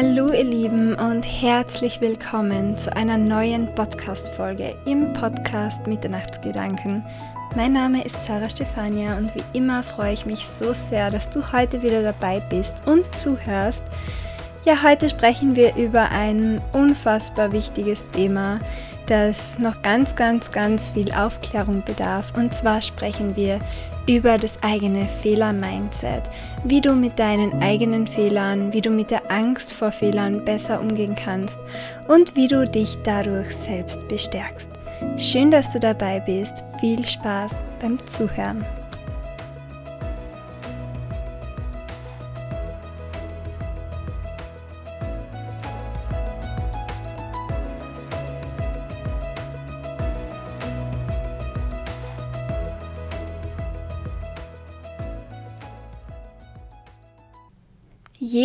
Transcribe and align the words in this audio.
Hallo 0.00 0.32
ihr 0.32 0.44
Lieben 0.44 0.94
und 0.94 1.24
herzlich 1.24 2.00
willkommen 2.00 2.78
zu 2.78 2.94
einer 2.94 3.18
neuen 3.18 3.74
Podcast-Folge 3.74 4.76
im 4.86 5.12
Podcast 5.12 5.88
Mitternachtsgedanken. 5.88 7.04
Mein 7.56 7.72
Name 7.72 8.04
ist 8.04 8.14
Sarah 8.24 8.48
Stefania 8.48 9.16
und 9.18 9.34
wie 9.34 9.58
immer 9.58 9.82
freue 9.82 10.12
ich 10.12 10.24
mich 10.24 10.46
so 10.46 10.72
sehr, 10.72 11.10
dass 11.10 11.30
du 11.30 11.52
heute 11.52 11.82
wieder 11.82 12.04
dabei 12.04 12.38
bist 12.48 12.86
und 12.86 13.12
zuhörst. 13.12 13.82
Ja, 14.64 14.84
heute 14.84 15.08
sprechen 15.08 15.56
wir 15.56 15.74
über 15.74 16.12
ein 16.12 16.60
unfassbar 16.72 17.50
wichtiges 17.50 18.04
Thema, 18.04 18.60
das 19.10 19.58
noch 19.58 19.82
ganz, 19.82 20.14
ganz, 20.14 20.50
ganz 20.50 20.90
viel 20.90 21.10
Aufklärung 21.12 21.82
bedarf. 21.84 22.32
Und 22.36 22.54
zwar 22.54 22.80
sprechen 22.80 23.36
wir 23.36 23.58
über 24.06 24.38
das 24.38 24.62
eigene 24.62 25.06
Fehler-Mindset, 25.06 26.22
wie 26.64 26.80
du 26.80 26.94
mit 26.94 27.18
deinen 27.18 27.62
eigenen 27.62 28.06
Fehlern, 28.06 28.72
wie 28.72 28.80
du 28.80 28.90
mit 28.90 29.10
der 29.10 29.30
Angst 29.30 29.72
vor 29.72 29.92
Fehlern 29.92 30.44
besser 30.44 30.80
umgehen 30.80 31.14
kannst 31.14 31.58
und 32.06 32.36
wie 32.36 32.46
du 32.46 32.66
dich 32.66 32.96
dadurch 33.04 33.54
selbst 33.56 34.06
bestärkst. 34.08 34.68
Schön, 35.16 35.50
dass 35.50 35.70
du 35.70 35.78
dabei 35.78 36.20
bist. 36.20 36.64
Viel 36.80 37.06
Spaß 37.06 37.52
beim 37.80 37.98
Zuhören. 38.06 38.64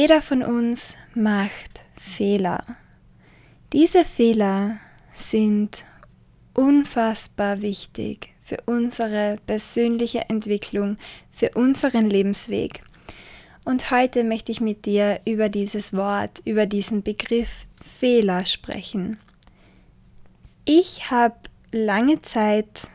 Jeder 0.04 0.22
von 0.22 0.44
uns 0.44 0.98
macht 1.16 1.86
Fehler. 1.98 2.66
Diese 3.72 4.04
Fehler 4.04 4.80
sind 5.16 5.86
unfassbar 6.54 7.62
wichtig 7.62 8.34
für 8.42 8.58
unsere 8.66 9.38
persönliche 9.48 10.28
Entwicklung, 10.28 10.98
für 11.30 11.52
unseren 11.52 12.10
Lebensweg. 12.10 12.84
Und 13.64 13.92
heute 13.92 14.26
möchte 14.26 14.52
ich 14.52 14.60
mit 14.60 14.86
dir 14.86 15.22
über 15.24 15.48
dieses 15.48 15.94
Wort, 15.94 16.42
über 16.44 16.66
diesen 16.66 17.04
Begriff 17.04 17.66
Fehler 17.82 18.46
sprechen. 18.46 19.20
Ich 20.66 21.12
habe 21.12 21.38
lange 21.72 22.20
Zeit 22.20 22.90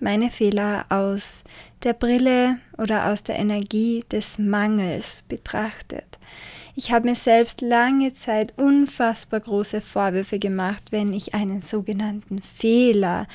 meine 0.00 0.30
Fehler 0.30 0.86
aus 0.88 1.44
der 1.82 1.94
Brille 1.94 2.58
oder 2.78 3.06
aus 3.10 3.22
der 3.22 3.38
Energie 3.38 4.04
des 4.10 4.38
Mangels 4.38 5.22
betrachtet. 5.22 6.18
Ich 6.76 6.92
habe 6.92 7.08
mir 7.08 7.16
selbst 7.16 7.60
lange 7.60 8.14
Zeit 8.14 8.54
unfassbar 8.56 9.40
große 9.40 9.80
Vorwürfe 9.80 10.38
gemacht, 10.38 10.84
wenn 10.90 11.12
ich 11.12 11.34
einen 11.34 11.62
sogenannten 11.62 12.40
Fehler 12.40 13.26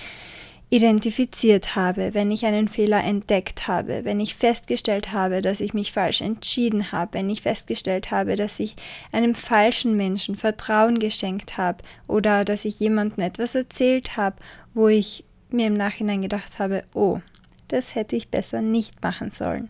identifiziert 0.69 1.75
habe, 1.75 2.13
wenn 2.13 2.31
ich 2.31 2.45
einen 2.45 2.67
Fehler 2.67 3.03
entdeckt 3.03 3.67
habe, 3.67 4.03
wenn 4.03 4.19
ich 4.19 4.35
festgestellt 4.35 5.11
habe, 5.11 5.41
dass 5.41 5.59
ich 5.59 5.73
mich 5.73 5.91
falsch 5.91 6.21
entschieden 6.21 6.91
habe, 6.91 7.13
wenn 7.13 7.29
ich 7.29 7.43
festgestellt 7.43 8.09
habe, 8.09 8.35
dass 8.35 8.59
ich 8.59 8.75
einem 9.11 9.35
falschen 9.35 9.95
Menschen 9.95 10.35
Vertrauen 10.35 10.99
geschenkt 10.99 11.57
habe 11.57 11.83
oder 12.07 12.45
dass 12.45 12.66
ich 12.66 12.79
jemandem 12.79 13.23
etwas 13.23 13.53
erzählt 13.53 14.17
habe, 14.17 14.38
wo 14.73 14.88
ich 14.88 15.23
mir 15.49 15.67
im 15.67 15.75
Nachhinein 15.75 16.21
gedacht 16.21 16.57
habe, 16.57 16.83
oh, 16.93 17.19
das 17.67 17.95
hätte 17.95 18.16
ich 18.16 18.30
besser 18.30 18.61
nicht 18.61 19.02
machen 19.03 19.31
sollen. 19.31 19.69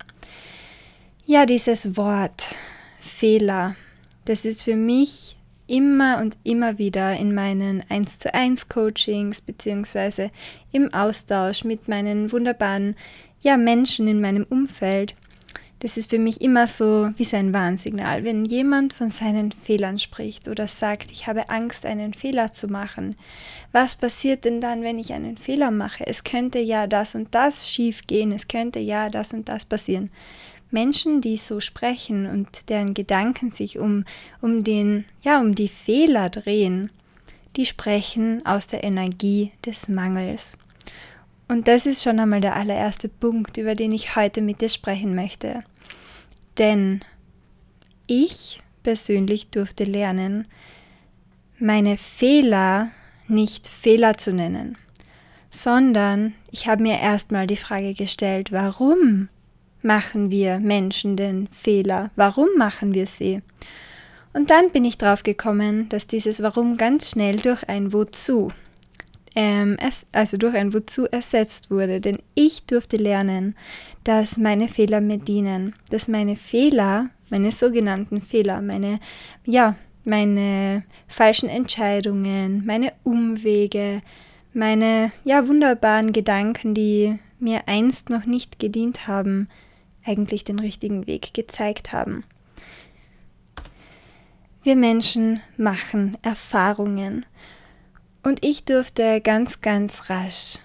Ja, 1.26 1.46
dieses 1.46 1.98
Wort 1.98 2.48
Fehler, 3.00 3.76
das 4.26 4.46
ist 4.46 4.64
für 4.64 4.76
mich 4.76 5.36
immer 5.68 6.20
und 6.20 6.38
immer 6.44 6.78
wieder 6.78 7.14
in 7.14 7.34
meinen 7.34 7.84
1 7.90 8.20
zu 8.20 8.34
1 8.34 8.70
Coachings 8.70 9.42
beziehungsweise 9.42 10.32
im 10.72 10.94
Austausch 10.94 11.64
mit 11.64 11.88
meinen 11.88 12.32
wunderbaren 12.32 12.96
ja, 13.42 13.58
Menschen 13.58 14.08
in 14.08 14.22
meinem 14.22 14.44
Umfeld 14.44 15.16
das 15.86 15.98
ist 15.98 16.10
für 16.10 16.18
mich 16.18 16.42
immer 16.42 16.66
so 16.66 17.12
wie 17.16 17.24
sein 17.24 17.54
Warnsignal. 17.54 18.24
Wenn 18.24 18.44
jemand 18.44 18.96
von 18.96 19.12
seinen 19.12 19.52
Fehlern 19.52 20.00
spricht 20.00 20.48
oder 20.48 20.68
sagt, 20.68 21.12
ich 21.12 21.28
habe 21.28 21.50
Angst, 21.50 21.86
einen 21.86 22.16
Fehler 22.16 22.52
zu 22.52 22.68
machen, 22.68 23.16
was 23.72 23.94
passiert 23.94 24.46
denn 24.46 24.62
dann, 24.62 24.82
wenn 24.82 24.98
ich 24.98 25.14
einen 25.14 25.38
Fehler 25.38 25.70
mache? 25.70 26.08
Es 26.08 26.24
könnte 26.24 26.58
ja 26.58 26.88
das 26.88 27.14
und 27.14 27.36
das 27.36 27.70
schief 27.70 28.08
gehen, 28.08 28.32
es 28.32 28.48
könnte 28.48 28.80
ja 28.80 29.12
das 29.12 29.32
und 29.32 29.48
das 29.48 29.64
passieren. 29.64 30.10
Menschen, 30.72 31.22
die 31.22 31.38
so 31.38 31.60
sprechen 31.60 32.28
und 32.32 32.68
deren 32.68 32.96
Gedanken 32.96 33.52
sich 33.52 33.78
um, 33.78 34.06
um 34.42 34.64
den, 34.64 35.06
ja, 35.22 35.40
um 35.40 35.54
die 35.54 35.70
Fehler 35.70 36.32
drehen, 36.32 36.90
die 37.58 37.68
sprechen 37.68 38.44
aus 38.44 38.66
der 38.66 38.84
Energie 38.84 39.52
des 39.64 39.88
Mangels. 39.88 40.58
Und 41.48 41.68
das 41.68 41.86
ist 41.86 42.02
schon 42.02 42.20
einmal 42.20 42.42
der 42.42 42.56
allererste 42.56 43.08
Punkt, 43.08 43.58
über 43.58 43.76
den 43.76 43.92
ich 43.92 44.16
heute 44.16 44.42
mit 44.42 44.62
dir 44.62 44.70
sprechen 44.70 45.14
möchte. 45.14 45.64
Denn 46.58 47.02
ich 48.08 48.62
persönlich 48.84 49.50
durfte 49.50 49.84
lernen, 49.84 50.48
meine 51.60 51.98
Fehler 51.98 52.90
nicht 53.28 53.68
Fehler 53.68 54.18
zu 54.18 54.32
nennen, 54.34 54.78
sondern 55.50 56.34
ich 56.52 56.68
habe 56.68 56.84
mir 56.84 57.00
erstmal 57.00 57.48
die 57.48 57.56
Frage 57.56 57.94
gestellt, 57.94 58.52
warum 58.52 59.30
machen 59.82 60.30
wir 60.32 60.60
Menschen 60.60 61.16
denn 61.16 61.48
Fehler? 61.52 62.12
Warum 62.16 62.50
machen 62.58 62.94
wir 62.94 63.08
sie? 63.08 63.42
Und 64.34 64.50
dann 64.50 64.72
bin 64.72 64.84
ich 64.84 64.98
drauf 64.98 65.24
gekommen, 65.24 65.88
dass 65.90 66.08
dieses 66.08 66.42
Warum 66.42 66.76
ganz 66.78 67.12
schnell 67.12 67.38
durch 67.38 67.68
ein 67.70 67.94
Wozu 67.94 68.52
ähm, 69.36 69.78
es, 69.80 70.08
also 70.12 70.38
durch 70.38 70.56
ein 70.56 70.74
Wozu 70.74 71.06
ersetzt 71.06 71.70
wurde. 71.70 72.02
Denn 72.02 72.20
ich 72.34 72.66
durfte 72.66 72.98
lernen, 72.98 73.56
dass 74.04 74.38
meine 74.38 74.68
Fehler 74.68 75.02
mir 75.02 75.18
dienen, 75.18 75.76
dass 75.90 76.08
meine 76.08 76.36
Fehler, 76.36 77.10
meine 77.30 77.52
sogenannten 77.52 78.22
Fehler, 78.22 78.62
meine, 78.62 79.00
ja, 79.46 79.76
meine 80.04 80.84
falschen 81.08 81.50
Entscheidungen, 81.50 82.66
meine 82.66 82.94
Umwege, 83.04 84.02
meine, 84.54 85.12
ja, 85.24 85.48
wunderbaren 85.48 86.14
Gedanken, 86.14 86.74
die 86.74 87.20
mir 87.40 87.68
einst 87.68 88.10
noch 88.10 88.26
nicht 88.26 88.60
gedient 88.60 89.08
haben, 89.08 89.50
eigentlich 90.06 90.44
den 90.44 90.60
richtigen 90.60 91.08
Weg 91.08 91.34
gezeigt 91.34 91.92
haben. 91.92 92.24
Wir 94.64 94.76
Menschen 94.76 95.42
machen 95.58 96.18
Erfahrungen 96.22 97.26
und 98.26 98.44
ich 98.44 98.66
durfte 98.66 99.22
ganz, 99.22 99.62
ganz 99.62 100.10
rasch 100.10 100.60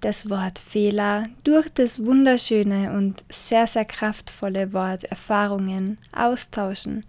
das 0.00 0.28
Wort 0.28 0.58
Fehler 0.58 1.24
durch 1.44 1.68
das 1.70 2.04
wunderschöne 2.04 2.92
und 2.92 3.24
sehr, 3.30 3.66
sehr 3.66 3.84
kraftvolle 3.84 4.72
Wort 4.72 5.04
Erfahrungen 5.04 5.98
austauschen. 6.12 7.04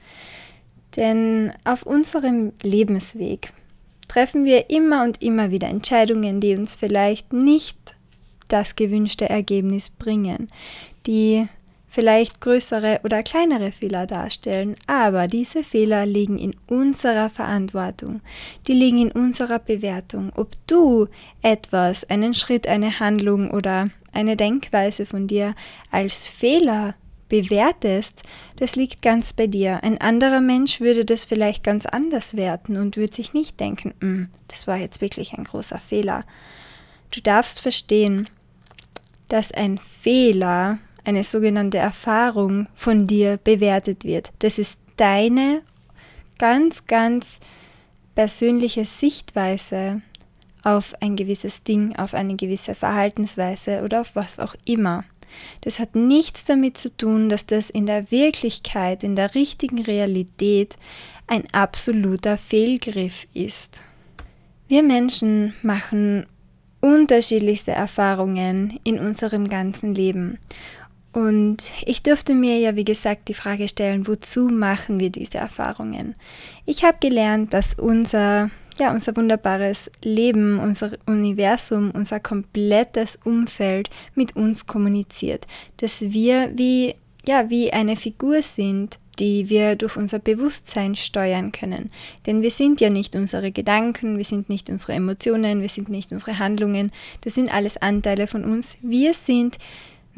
Denn 0.96 1.52
auf 1.64 1.84
unserem 1.84 2.54
Lebensweg 2.62 3.52
treffen 4.08 4.46
wir 4.46 4.70
immer 4.70 5.04
und 5.04 5.22
immer 5.22 5.52
wieder 5.52 5.68
Entscheidungen, 5.68 6.40
die 6.40 6.56
uns 6.56 6.76
vielleicht 6.76 7.34
nicht 7.34 7.78
das 8.48 8.76
gewünschte 8.76 9.30
Ergebnis 9.30 9.90
bringen, 9.90 10.50
die 11.06 11.48
vielleicht 11.98 12.42
größere 12.42 13.00
oder 13.04 13.24
kleinere 13.24 13.72
Fehler 13.72 14.06
darstellen, 14.06 14.76
aber 14.86 15.26
diese 15.26 15.64
Fehler 15.64 16.06
liegen 16.06 16.38
in 16.38 16.56
unserer 16.68 17.32
Verantwortung, 17.32 18.22
die 18.68 18.74
liegen 18.74 19.02
in 19.02 19.12
unserer 19.12 19.58
Bewertung. 19.58 20.32
Ob 20.36 20.52
du 20.68 21.08
etwas, 21.42 22.08
einen 22.08 22.36
Schritt, 22.36 22.68
eine 22.68 23.00
Handlung 23.00 23.50
oder 23.50 23.90
eine 24.14 24.38
Denkweise 24.38 25.08
von 25.08 25.26
dir 25.26 25.56
als 25.90 26.28
Fehler 26.28 26.94
bewertest, 27.30 28.22
das 28.58 28.76
liegt 28.76 29.02
ganz 29.02 29.34
bei 29.34 29.48
dir. 29.48 29.84
Ein 29.84 30.00
anderer 30.00 30.40
Mensch 30.40 30.80
würde 30.80 31.04
das 31.04 31.26
vielleicht 31.26 31.64
ganz 31.64 31.88
anders 31.88 32.38
werten 32.38 32.78
und 32.78 32.96
würde 32.96 33.16
sich 33.16 33.34
nicht 33.34 33.60
denken, 33.60 33.96
hm, 34.02 34.30
das 34.50 34.68
war 34.68 34.78
jetzt 34.78 35.02
wirklich 35.02 35.34
ein 35.34 35.46
großer 35.46 35.80
Fehler. 35.80 36.26
Du 37.10 37.22
darfst 37.22 37.60
verstehen, 37.60 38.30
dass 39.30 39.52
ein 39.52 39.80
Fehler 39.80 40.78
eine 41.08 41.24
sogenannte 41.24 41.78
Erfahrung 41.78 42.68
von 42.76 43.08
dir 43.08 43.38
bewertet 43.38 44.04
wird. 44.04 44.32
Das 44.40 44.60
ist 44.60 44.80
deine 44.98 45.62
ganz, 46.38 46.86
ganz 46.86 47.40
persönliche 48.16 48.84
Sichtweise 48.86 50.02
auf 50.64 50.94
ein 51.02 51.16
gewisses 51.16 51.64
Ding, 51.64 51.96
auf 51.96 52.14
eine 52.14 52.36
gewisse 52.36 52.76
Verhaltensweise 52.76 53.84
oder 53.84 54.02
auf 54.02 54.16
was 54.16 54.40
auch 54.40 54.56
immer. 54.66 55.06
Das 55.62 55.80
hat 55.80 55.96
nichts 55.96 56.46
damit 56.46 56.78
zu 56.78 56.96
tun, 56.96 57.30
dass 57.30 57.46
das 57.46 57.70
in 57.70 57.86
der 57.86 58.12
Wirklichkeit, 58.12 59.04
in 59.04 59.16
der 59.16 59.36
richtigen 59.36 59.82
Realität 59.82 60.76
ein 61.28 61.44
absoluter 61.54 62.38
Fehlgriff 62.38 63.28
ist. 63.34 63.82
Wir 64.68 64.84
Menschen 64.84 65.54
machen 65.62 66.26
unterschiedlichste 66.82 67.72
Erfahrungen 67.72 68.80
in 68.84 69.00
unserem 69.00 69.50
ganzen 69.50 69.94
Leben 69.94 70.38
Und 71.18 71.72
ich 71.84 72.04
durfte 72.04 72.36
mir 72.36 72.60
ja, 72.60 72.76
wie 72.76 72.86
gesagt, 72.86 73.28
die 73.28 73.34
Frage 73.34 73.68
stellen, 73.68 74.06
wozu 74.06 74.50
machen 74.50 75.00
wir 75.00 75.10
diese 75.10 75.40
Erfahrungen? 75.40 76.14
Ich 76.68 76.84
habe 76.84 77.00
gelernt, 77.00 77.54
dass 77.54 77.74
unser, 77.74 78.52
ja, 78.78 78.92
unser 78.92 79.18
wunderbares 79.18 79.90
Leben, 80.04 80.60
unser 80.60 80.92
Universum, 81.08 81.90
unser 81.90 82.20
komplettes 82.20 83.16
Umfeld 83.16 83.90
mit 84.14 84.36
uns 84.36 84.68
kommuniziert. 84.68 85.48
Dass 85.78 86.04
wir 86.04 86.52
wie, 86.56 86.94
ja, 87.26 87.50
wie 87.50 87.74
eine 87.74 87.96
Figur 87.96 88.44
sind, 88.44 89.00
die 89.18 89.50
wir 89.50 89.76
durch 89.76 89.98
unser 89.98 90.20
Bewusstsein 90.20 90.96
steuern 90.96 91.52
können. 91.52 91.90
Denn 92.28 92.44
wir 92.44 92.52
sind 92.52 92.80
ja 92.80 92.92
nicht 92.92 93.16
unsere 93.16 93.52
Gedanken, 93.52 94.20
wir 94.20 94.26
sind 94.26 94.50
nicht 94.50 94.70
unsere 94.70 94.94
Emotionen, 94.94 95.64
wir 95.64 95.70
sind 95.70 95.90
nicht 95.90 96.12
unsere 96.12 96.38
Handlungen, 96.38 96.92
das 97.22 97.34
sind 97.34 97.52
alles 97.52 97.78
Anteile 97.78 98.28
von 98.28 98.44
uns. 98.44 98.78
Wir 98.84 99.16
sind 99.16 99.58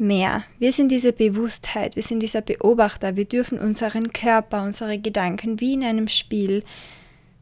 mehr. 0.00 0.44
Wir 0.58 0.72
sind 0.72 0.90
diese 0.90 1.12
Bewusstheit, 1.12 1.94
wir 1.94 2.02
sind 2.02 2.20
dieser 2.20 2.40
Beobachter, 2.40 3.16
wir 3.16 3.26
dürfen 3.26 3.58
unseren 3.58 4.12
Körper, 4.12 4.62
unsere 4.62 4.98
Gedanken 4.98 5.60
wie 5.60 5.74
in 5.74 5.84
einem 5.84 6.08
Spiel 6.08 6.64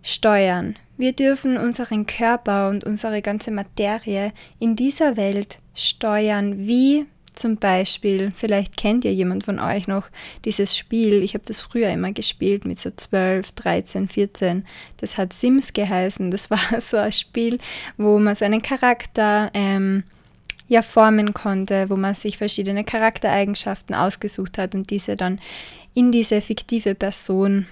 steuern. 0.03 0.77
Wir 0.97 1.13
dürfen 1.13 1.57
unseren 1.57 2.07
Körper 2.07 2.69
und 2.69 2.85
unsere 2.85 3.23
ganze 3.23 3.51
Materie 3.51 4.33
in 4.59 4.75
dieser 4.75 5.17
Welt 5.17 5.59
steuern, 5.75 6.67
wie 6.67 7.07
zum 7.39 7.57
Beispiel, 7.57 8.33
vielleicht 8.35 8.77
kennt 8.77 9.05
ja 9.05 9.13
jemand 9.13 9.45
von 9.45 9.61
euch 9.61 9.87
noch 9.87 10.09
dieses 10.45 10.77
Spiel, 10.77 11.23
ich 11.23 11.35
habe 11.35 11.45
das 11.47 11.61
früher 11.61 11.89
immer 11.91 12.13
gespielt 12.13 12.65
mit 12.65 12.81
so 12.81 12.91
12, 12.91 13.53
13, 13.53 14.09
14, 14.09 14.67
das 14.97 15.17
hat 15.17 15.33
Sims 15.33 15.73
geheißen, 15.73 16.33
das 16.33 16.51
war 16.51 16.59
so 16.81 16.97
ein 16.97 17.13
Spiel, 17.13 17.59
wo 17.97 18.19
man 18.19 18.35
so 18.35 18.45
einen 18.45 18.61
Charakter 18.61 19.51
ähm, 19.55 20.03
ja 20.69 20.83
formen 20.83 21.35
konnte, 21.35 21.89
wo 21.91 21.97
man 21.97 22.15
sich 22.15 22.39
verschiedene 22.39 22.85
Charaktereigenschaften 22.85 23.95
ausgesucht 23.95 24.59
hat 24.59 24.75
und 24.75 24.91
diese 24.91 25.17
dann 25.17 25.41
in 25.95 26.13
diese 26.13 26.41
fiktive 26.41 26.95
Person 26.95 27.67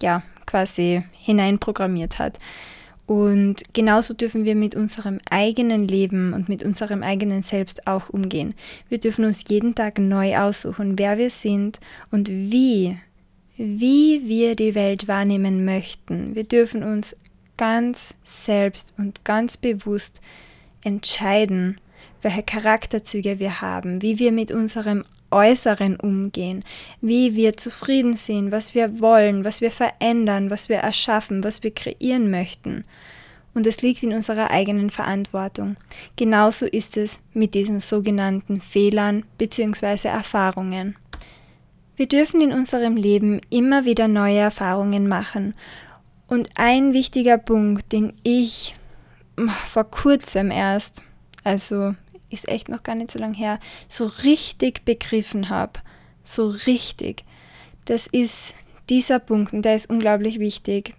ja 0.00 0.22
quasi 0.46 1.02
hineinprogrammiert 1.12 2.18
hat. 2.18 2.38
Und 3.06 3.62
genauso 3.72 4.14
dürfen 4.14 4.44
wir 4.44 4.54
mit 4.54 4.74
unserem 4.74 5.18
eigenen 5.28 5.88
Leben 5.88 6.32
und 6.32 6.48
mit 6.48 6.62
unserem 6.62 7.02
eigenen 7.02 7.42
Selbst 7.42 7.86
auch 7.86 8.08
umgehen. 8.10 8.54
Wir 8.88 8.98
dürfen 8.98 9.24
uns 9.24 9.40
jeden 9.48 9.74
Tag 9.74 9.98
neu 9.98 10.38
aussuchen, 10.38 10.98
wer 10.98 11.18
wir 11.18 11.30
sind 11.30 11.80
und 12.10 12.28
wie, 12.28 12.96
wie 13.56 14.22
wir 14.24 14.54
die 14.54 14.74
Welt 14.74 15.08
wahrnehmen 15.08 15.64
möchten. 15.64 16.34
Wir 16.34 16.44
dürfen 16.44 16.84
uns 16.84 17.16
ganz 17.56 18.14
selbst 18.24 18.94
und 18.96 19.24
ganz 19.24 19.56
bewusst 19.56 20.20
entscheiden, 20.82 21.78
welche 22.22 22.42
Charakterzüge 22.42 23.38
wir 23.38 23.60
haben, 23.60 24.00
wie 24.00 24.18
wir 24.18 24.32
mit 24.32 24.50
unserem 24.50 25.04
Äußeren 25.30 25.96
umgehen, 25.96 26.64
wie 27.00 27.34
wir 27.34 27.56
zufrieden 27.56 28.16
sind, 28.16 28.52
was 28.52 28.74
wir 28.74 29.00
wollen, 29.00 29.44
was 29.44 29.60
wir 29.60 29.70
verändern, 29.70 30.50
was 30.50 30.68
wir 30.68 30.76
erschaffen, 30.76 31.42
was 31.42 31.62
wir 31.62 31.72
kreieren 31.72 32.30
möchten. 32.30 32.84
Und 33.54 33.66
es 33.66 33.82
liegt 33.82 34.02
in 34.02 34.12
unserer 34.12 34.50
eigenen 34.50 34.90
Verantwortung. 34.90 35.76
Genauso 36.16 36.66
ist 36.66 36.96
es 36.96 37.22
mit 37.34 37.54
diesen 37.54 37.80
sogenannten 37.80 38.60
Fehlern 38.60 39.24
bzw. 39.38 40.08
Erfahrungen. 40.08 40.96
Wir 41.96 42.08
dürfen 42.08 42.40
in 42.40 42.52
unserem 42.52 42.96
Leben 42.96 43.40
immer 43.50 43.84
wieder 43.84 44.08
neue 44.08 44.38
Erfahrungen 44.38 45.06
machen. 45.06 45.54
Und 46.26 46.48
ein 46.54 46.94
wichtiger 46.94 47.36
Punkt, 47.36 47.92
den 47.92 48.14
ich 48.22 48.74
vor 49.68 49.84
kurzem 49.84 50.50
erst, 50.50 51.04
also 51.44 51.94
ist 52.32 52.48
echt 52.48 52.68
noch 52.68 52.82
gar 52.82 52.94
nicht 52.94 53.10
so 53.10 53.18
lange 53.18 53.36
her, 53.36 53.58
so 53.88 54.06
richtig 54.06 54.84
begriffen 54.84 55.48
habe, 55.48 55.80
so 56.22 56.48
richtig, 56.48 57.24
das 57.84 58.06
ist 58.06 58.54
dieser 58.88 59.18
Punkt 59.18 59.52
und 59.52 59.62
der 59.62 59.76
ist 59.76 59.90
unglaublich 59.90 60.38
wichtig. 60.38 60.94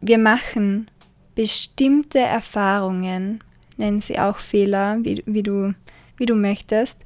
Wir 0.00 0.18
machen 0.18 0.90
bestimmte 1.34 2.18
Erfahrungen, 2.18 3.42
nennen 3.76 4.00
sie 4.00 4.18
auch 4.18 4.38
Fehler, 4.38 4.98
wie, 5.02 5.22
wie, 5.26 5.42
du, 5.42 5.74
wie 6.16 6.26
du 6.26 6.34
möchtest. 6.34 7.00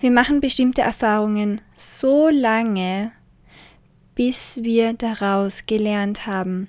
Wir 0.00 0.10
machen 0.10 0.40
bestimmte 0.40 0.82
Erfahrungen 0.82 1.60
so 1.76 2.28
lange, 2.28 3.12
bis 4.14 4.60
wir 4.62 4.94
daraus 4.94 5.66
gelernt 5.66 6.26
haben. 6.26 6.68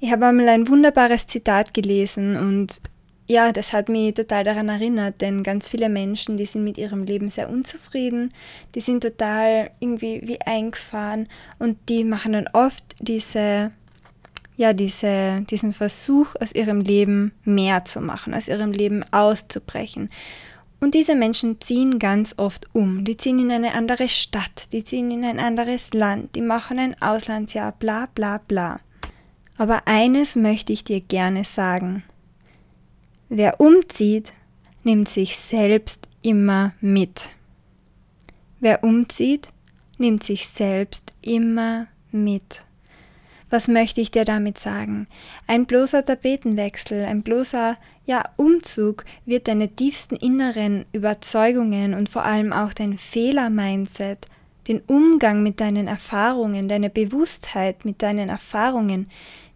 Ich 0.00 0.10
habe 0.10 0.26
einmal 0.26 0.48
ein 0.48 0.68
wunderbares 0.68 1.26
Zitat 1.26 1.74
gelesen 1.74 2.36
und 2.36 2.80
ja, 3.30 3.52
das 3.52 3.72
hat 3.72 3.88
mich 3.88 4.14
total 4.14 4.42
daran 4.42 4.68
erinnert, 4.68 5.20
denn 5.20 5.44
ganz 5.44 5.68
viele 5.68 5.88
Menschen, 5.88 6.36
die 6.36 6.46
sind 6.46 6.64
mit 6.64 6.76
ihrem 6.76 7.04
Leben 7.04 7.30
sehr 7.30 7.48
unzufrieden, 7.48 8.34
die 8.74 8.80
sind 8.80 9.04
total 9.04 9.70
irgendwie 9.78 10.20
wie 10.24 10.40
eingefahren 10.40 11.28
und 11.60 11.78
die 11.88 12.02
machen 12.02 12.32
dann 12.32 12.48
oft 12.52 12.96
diese, 12.98 13.70
ja, 14.56 14.72
diese, 14.72 15.42
diesen 15.48 15.72
Versuch, 15.72 16.34
aus 16.40 16.52
ihrem 16.52 16.80
Leben 16.80 17.30
mehr 17.44 17.84
zu 17.84 18.00
machen, 18.00 18.34
aus 18.34 18.48
ihrem 18.48 18.72
Leben 18.72 19.04
auszubrechen. 19.12 20.10
Und 20.80 20.94
diese 20.94 21.14
Menschen 21.14 21.60
ziehen 21.60 22.00
ganz 22.00 22.34
oft 22.36 22.66
um. 22.72 23.04
Die 23.04 23.16
ziehen 23.16 23.38
in 23.38 23.52
eine 23.52 23.74
andere 23.74 24.08
Stadt, 24.08 24.72
die 24.72 24.82
ziehen 24.82 25.12
in 25.12 25.24
ein 25.24 25.38
anderes 25.38 25.94
Land, 25.94 26.34
die 26.34 26.42
machen 26.42 26.80
ein 26.80 27.00
Auslandsjahr, 27.00 27.76
bla 27.78 28.08
bla 28.12 28.38
bla. 28.38 28.80
Aber 29.56 29.86
eines 29.86 30.34
möchte 30.34 30.72
ich 30.72 30.82
dir 30.82 31.00
gerne 31.00 31.44
sagen. 31.44 32.02
Wer 33.32 33.60
umzieht, 33.60 34.32
nimmt 34.82 35.08
sich 35.08 35.38
selbst 35.38 36.08
immer 36.20 36.72
mit. 36.80 37.30
Wer 38.58 38.82
umzieht, 38.82 39.50
nimmt 39.98 40.24
sich 40.24 40.48
selbst 40.48 41.14
immer 41.22 41.86
mit. 42.10 42.64
Was 43.48 43.68
möchte 43.68 44.00
ich 44.00 44.10
dir 44.10 44.24
damit 44.24 44.58
sagen? 44.58 45.06
Ein 45.46 45.66
bloßer 45.66 46.04
Tapetenwechsel, 46.04 47.04
ein 47.04 47.22
bloßer 47.22 47.76
ja, 48.04 48.24
Umzug 48.36 49.04
wird 49.26 49.46
deine 49.46 49.68
tiefsten 49.68 50.16
inneren 50.16 50.84
Überzeugungen 50.90 51.94
und 51.94 52.08
vor 52.08 52.24
allem 52.24 52.52
auch 52.52 52.72
dein 52.72 52.98
Fehler-Mindset, 52.98 54.26
den 54.66 54.80
Umgang 54.88 55.44
mit 55.44 55.60
deinen 55.60 55.86
Erfahrungen, 55.86 56.68
deine 56.68 56.90
Bewusstheit 56.90 57.84
mit 57.84 58.02
deinen 58.02 58.28
Erfahrungen 58.28 59.08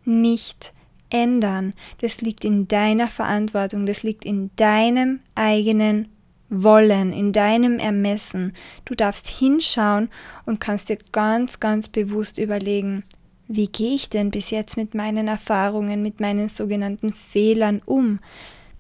nicht 0.05 0.73
ändern. 1.11 1.75
Das 2.01 2.21
liegt 2.21 2.45
in 2.45 2.69
deiner 2.69 3.09
Verantwortung, 3.09 3.87
das 3.87 4.03
liegt 4.03 4.25
in 4.25 4.51
deinem 4.57 5.21
eigenen 5.35 6.09
Wollen, 6.51 7.13
in 7.13 7.33
deinem 7.33 7.79
Ermessen. 7.79 8.53
Du 8.85 8.95
darfst 8.95 9.29
hinschauen 9.29 10.09
und 10.45 10.61
kannst 10.61 10.89
dir 10.89 10.99
ganz, 11.13 11.61
ganz 11.61 11.89
bewusst 11.89 12.39
überlegen, 12.39 13.05
wie 13.49 13.69
gehe 13.69 13.95
ich 13.95 14.09
denn 14.09 14.31
bis 14.31 14.51
jetzt 14.51 14.77
mit 14.77 14.95
meinen 14.95 15.29
Erfahrungen, 15.29 16.03
mit 16.03 16.21
meinen 16.21 16.49
sogenannten 16.49 17.13
Fehlern 17.13 17.83
um? 17.85 18.21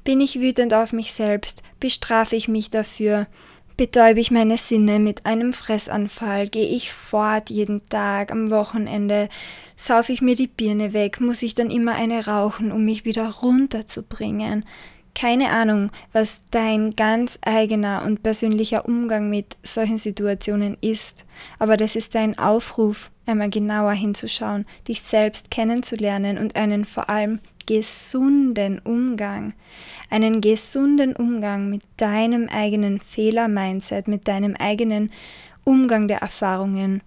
Bin 0.04 0.20
ich 0.20 0.40
wütend 0.40 0.74
auf 0.74 0.92
mich 0.92 1.12
selbst? 1.12 1.62
Bestrafe 1.80 2.36
ich 2.36 2.48
mich 2.48 2.70
dafür? 2.70 3.26
Betäube 3.76 4.20
ich 4.20 4.30
meine 4.30 4.56
Sinne 4.56 5.00
mit 5.00 5.26
einem 5.26 5.52
Fressanfall? 5.52 6.48
Gehe 6.48 6.68
ich 6.68 6.92
fort 6.92 7.50
jeden 7.50 7.84
Tag 7.88 8.30
am 8.30 8.50
Wochenende? 8.52 9.28
Saufe 9.74 10.12
ich 10.12 10.22
mir 10.22 10.36
die 10.36 10.46
Birne 10.46 10.92
weg? 10.92 11.20
Muss 11.20 11.42
ich 11.42 11.54
dann 11.54 11.72
immer 11.72 11.96
eine 11.96 12.26
rauchen, 12.26 12.70
um 12.70 12.84
mich 12.84 13.04
wieder 13.04 13.28
runterzubringen? 13.28 14.64
Keine 15.16 15.50
Ahnung, 15.50 15.90
was 16.12 16.42
dein 16.52 16.94
ganz 16.94 17.40
eigener 17.44 18.04
und 18.06 18.22
persönlicher 18.22 18.84
Umgang 18.86 19.28
mit 19.28 19.56
solchen 19.64 19.98
Situationen 19.98 20.76
ist, 20.80 21.24
aber 21.58 21.76
das 21.76 21.96
ist 21.96 22.14
dein 22.14 22.38
Aufruf, 22.38 23.10
einmal 23.26 23.50
genauer 23.50 23.92
hinzuschauen, 23.92 24.66
dich 24.86 25.02
selbst 25.02 25.50
kennenzulernen 25.50 26.38
und 26.38 26.56
einen 26.56 26.84
vor 26.84 27.10
allem 27.10 27.40
gesunden 27.66 28.78
Umgang, 28.80 29.54
einen 30.10 30.40
gesunden 30.40 31.14
Umgang 31.16 31.70
mit 31.70 31.82
deinem 31.96 32.48
eigenen 32.48 33.00
Fehler-Mindset, 33.00 34.08
mit 34.08 34.28
deinem 34.28 34.54
eigenen 34.56 35.10
Umgang 35.64 36.08
der 36.08 36.18
Erfahrungen 36.18 37.02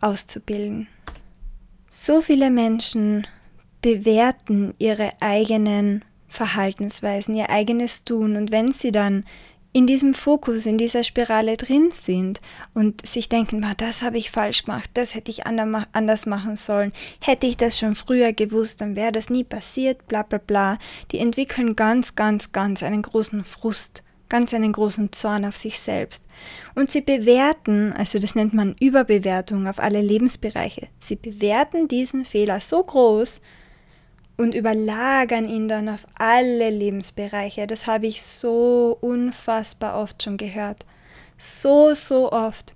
auszubilden. 0.00 0.88
So 1.90 2.20
viele 2.20 2.50
Menschen 2.50 3.26
bewerten 3.82 4.74
ihre 4.78 5.12
eigenen 5.20 6.04
Verhaltensweisen, 6.28 7.34
ihr 7.34 7.50
eigenes 7.50 8.04
Tun 8.04 8.36
und 8.36 8.50
wenn 8.52 8.72
sie 8.72 8.92
dann 8.92 9.24
in 9.72 9.86
diesem 9.86 10.14
Fokus, 10.14 10.66
in 10.66 10.78
dieser 10.78 11.04
Spirale 11.04 11.56
drin 11.56 11.90
sind 11.92 12.40
und 12.74 13.06
sich 13.06 13.28
denken, 13.28 13.64
das 13.76 14.02
habe 14.02 14.18
ich 14.18 14.30
falsch 14.30 14.64
gemacht, 14.64 14.90
das 14.94 15.14
hätte 15.14 15.30
ich 15.30 15.46
anders 15.46 16.26
machen 16.26 16.56
sollen, 16.56 16.92
hätte 17.20 17.46
ich 17.46 17.56
das 17.56 17.78
schon 17.78 17.94
früher 17.94 18.32
gewusst, 18.32 18.80
dann 18.80 18.96
wäre 18.96 19.12
das 19.12 19.30
nie 19.30 19.44
passiert, 19.44 20.08
bla 20.08 20.22
bla 20.24 20.38
bla, 20.38 20.78
die 21.12 21.18
entwickeln 21.18 21.76
ganz, 21.76 22.16
ganz, 22.16 22.50
ganz 22.50 22.82
einen 22.82 23.02
großen 23.02 23.44
Frust, 23.44 24.02
ganz 24.28 24.52
einen 24.54 24.72
großen 24.72 25.12
Zorn 25.12 25.44
auf 25.44 25.56
sich 25.56 25.78
selbst. 25.78 26.24
Und 26.74 26.90
sie 26.90 27.00
bewerten, 27.00 27.92
also 27.92 28.18
das 28.18 28.34
nennt 28.34 28.54
man 28.54 28.74
Überbewertung 28.80 29.68
auf 29.68 29.78
alle 29.78 30.00
Lebensbereiche, 30.00 30.88
sie 30.98 31.16
bewerten 31.16 31.86
diesen 31.86 32.24
Fehler 32.24 32.60
so 32.60 32.82
groß, 32.82 33.40
und 34.40 34.54
überlagern 34.54 35.46
ihn 35.46 35.68
dann 35.68 35.90
auf 35.90 36.06
alle 36.18 36.70
Lebensbereiche. 36.70 37.66
Das 37.66 37.86
habe 37.86 38.06
ich 38.06 38.22
so 38.22 38.96
unfassbar 39.02 40.00
oft 40.00 40.22
schon 40.22 40.38
gehört. 40.38 40.86
So, 41.36 41.92
so 41.92 42.32
oft. 42.32 42.74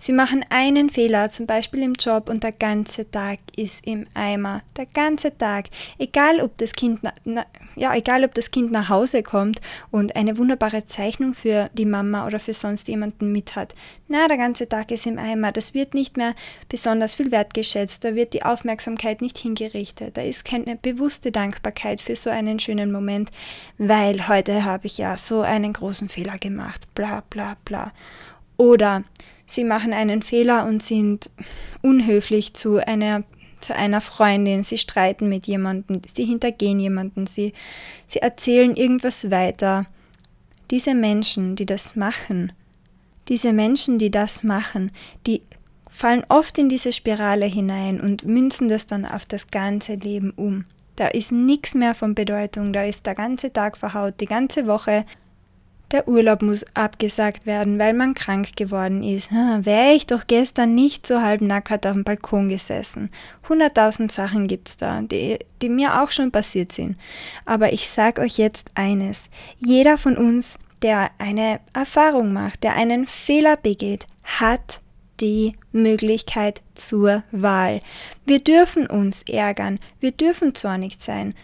Sie 0.00 0.12
machen 0.12 0.44
einen 0.48 0.90
Fehler, 0.90 1.28
zum 1.28 1.46
Beispiel 1.46 1.82
im 1.82 1.94
Job, 1.94 2.28
und 2.28 2.44
der 2.44 2.52
ganze 2.52 3.10
Tag 3.10 3.40
ist 3.56 3.84
im 3.84 4.06
Eimer. 4.14 4.62
Der 4.76 4.86
ganze 4.86 5.36
Tag. 5.36 5.66
Egal 5.98 6.40
ob 6.40 6.56
das 6.58 6.72
Kind, 6.72 7.00
na, 7.24 7.44
ja, 7.74 7.94
egal 7.96 8.22
ob 8.22 8.32
das 8.34 8.52
Kind 8.52 8.70
nach 8.70 8.88
Hause 8.88 9.24
kommt 9.24 9.60
und 9.90 10.14
eine 10.14 10.38
wunderbare 10.38 10.86
Zeichnung 10.86 11.34
für 11.34 11.68
die 11.72 11.84
Mama 11.84 12.26
oder 12.28 12.38
für 12.38 12.54
sonst 12.54 12.86
jemanden 12.86 13.32
mit 13.32 13.56
hat. 13.56 13.74
Na, 14.06 14.28
der 14.28 14.36
ganze 14.36 14.68
Tag 14.68 14.92
ist 14.92 15.04
im 15.04 15.18
Eimer. 15.18 15.50
Das 15.50 15.74
wird 15.74 15.94
nicht 15.94 16.16
mehr 16.16 16.34
besonders 16.68 17.16
viel 17.16 17.32
wertgeschätzt. 17.32 18.04
Da 18.04 18.14
wird 18.14 18.34
die 18.34 18.44
Aufmerksamkeit 18.44 19.20
nicht 19.20 19.36
hingerichtet. 19.36 20.16
Da 20.16 20.22
ist 20.22 20.44
keine 20.44 20.76
bewusste 20.76 21.32
Dankbarkeit 21.32 22.00
für 22.00 22.14
so 22.14 22.30
einen 22.30 22.60
schönen 22.60 22.92
Moment, 22.92 23.30
weil 23.78 24.28
heute 24.28 24.64
habe 24.64 24.86
ich 24.86 24.96
ja 24.96 25.16
so 25.16 25.40
einen 25.40 25.72
großen 25.72 26.08
Fehler 26.08 26.38
gemacht. 26.38 26.86
Bla, 26.94 27.24
bla, 27.28 27.56
bla. 27.64 27.92
Oder 28.56 29.04
sie 29.48 29.64
machen 29.64 29.92
einen 29.92 30.22
Fehler 30.22 30.66
und 30.66 30.82
sind 30.82 31.30
unhöflich 31.82 32.54
zu 32.54 32.76
einer, 32.86 33.24
zu 33.60 33.74
einer 33.74 34.00
Freundin, 34.00 34.62
sie 34.62 34.78
streiten 34.78 35.28
mit 35.28 35.48
jemandem, 35.48 36.02
sie 36.14 36.24
hintergehen 36.24 36.78
jemanden, 36.78 37.26
sie, 37.26 37.54
sie 38.06 38.20
erzählen 38.20 38.76
irgendwas 38.76 39.30
weiter. 39.32 39.86
Diese 40.70 40.94
Menschen, 40.94 41.56
die 41.56 41.66
das 41.66 41.96
machen, 41.96 42.52
diese 43.28 43.52
Menschen, 43.52 43.98
die 43.98 44.10
das 44.10 44.44
machen, 44.44 44.92
die 45.26 45.42
fallen 45.90 46.24
oft 46.28 46.58
in 46.58 46.68
diese 46.68 46.92
Spirale 46.92 47.46
hinein 47.46 48.00
und 48.00 48.24
münzen 48.24 48.68
das 48.68 48.86
dann 48.86 49.04
auf 49.04 49.24
das 49.26 49.50
ganze 49.50 49.94
Leben 49.94 50.30
um. 50.30 50.66
Da 50.96 51.08
ist 51.08 51.32
nichts 51.32 51.74
mehr 51.74 51.94
von 51.94 52.14
Bedeutung, 52.14 52.72
da 52.72 52.84
ist 52.84 53.06
der 53.06 53.14
ganze 53.14 53.52
Tag 53.52 53.78
verhaut, 53.78 54.14
die 54.20 54.26
ganze 54.26 54.66
Woche 54.66 55.04
der 55.90 56.06
Urlaub 56.06 56.42
muss 56.42 56.64
abgesagt 56.74 57.46
werden, 57.46 57.78
weil 57.78 57.94
man 57.94 58.14
krank 58.14 58.56
geworden 58.56 59.02
ist. 59.02 59.30
Hm, 59.30 59.64
Wäre 59.64 59.92
ich 59.92 60.06
doch 60.06 60.26
gestern 60.26 60.74
nicht 60.74 61.06
so 61.06 61.22
halbnackert 61.22 61.86
auf 61.86 61.94
dem 61.94 62.04
Balkon 62.04 62.48
gesessen. 62.48 63.10
Hunderttausend 63.48 64.12
Sachen 64.12 64.48
gibt's 64.48 64.76
da, 64.76 65.00
die, 65.00 65.38
die 65.62 65.68
mir 65.68 66.02
auch 66.02 66.10
schon 66.10 66.30
passiert 66.30 66.72
sind. 66.72 66.96
Aber 67.44 67.72
ich 67.72 67.88
sag 67.88 68.18
euch 68.18 68.36
jetzt 68.38 68.70
eines. 68.74 69.22
Jeder 69.58 69.96
von 69.96 70.16
uns, 70.16 70.58
der 70.82 71.10
eine 71.18 71.60
Erfahrung 71.72 72.32
macht, 72.32 72.62
der 72.62 72.74
einen 72.76 73.06
Fehler 73.06 73.56
begeht, 73.56 74.06
hat 74.22 74.80
die 75.20 75.54
Möglichkeit 75.72 76.62
zur 76.74 77.22
Wahl. 77.32 77.80
Wir 78.24 78.40
dürfen 78.40 78.86
uns 78.86 79.22
ärgern, 79.22 79.80
wir 80.00 80.12
dürfen 80.12 80.54
zornig 80.54 80.98
sein, 81.00 81.34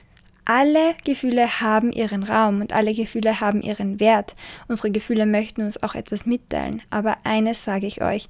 alle 0.44 0.94
Gefühle 1.04 1.60
haben 1.60 1.92
ihren 1.92 2.22
Raum 2.22 2.60
und 2.60 2.72
alle 2.72 2.94
Gefühle 2.94 3.40
haben 3.40 3.62
ihren 3.62 4.00
Wert. 4.00 4.34
Unsere 4.68 4.90
Gefühle 4.90 5.26
möchten 5.26 5.62
uns 5.62 5.82
auch 5.82 5.94
etwas 5.94 6.26
mitteilen. 6.26 6.82
Aber 6.90 7.18
eines 7.24 7.64
sage 7.64 7.86
ich 7.86 8.02
euch. 8.02 8.28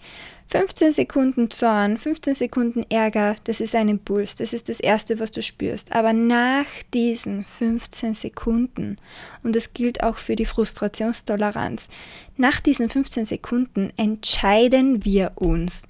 15 0.49 0.93
Sekunden 0.93 1.51
Zorn, 1.51 1.99
15 1.99 2.35
Sekunden 2.35 2.85
Ärger, 2.91 3.37
das 3.45 3.61
ist 3.61 3.75
ein 3.75 3.89
Impuls, 3.89 4.37
das 4.37 4.53
ist 4.53 4.69
das 4.69 4.79
Erste, 4.79 5.19
was 5.19 5.33
du 5.33 5.43
spürst. 5.43 5.93
Aber 5.93 6.13
nach 6.13 6.67
diesen 6.93 7.45
15 7.45 8.15
Sekunden, 8.15 8.99
und 9.43 9.57
das 9.57 9.73
gilt 9.73 10.03
auch 10.03 10.19
für 10.19 10.37
die 10.37 10.45
Frustrationstoleranz, 10.45 11.89
nach 12.37 12.61
diesen 12.61 12.89
15 12.89 13.25
Sekunden 13.25 13.93
entscheiden 13.97 15.05
wir 15.05 15.33
uns 15.37 15.85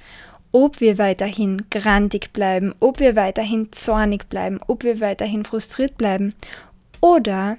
ob 0.54 0.80
wir 0.80 0.99
weiterhin 0.99 1.66
grantig 1.68 2.32
bleiben, 2.32 2.76
ob 2.78 3.00
wir 3.00 3.16
weiterhin 3.16 3.73
zornig 3.73 4.28
bleiben, 4.28 4.61
ob 4.68 4.84
wir 4.84 5.00
weiterhin 5.00 5.44
frustriert 5.44 5.99
bleiben 5.99 6.32
oder 7.00 7.58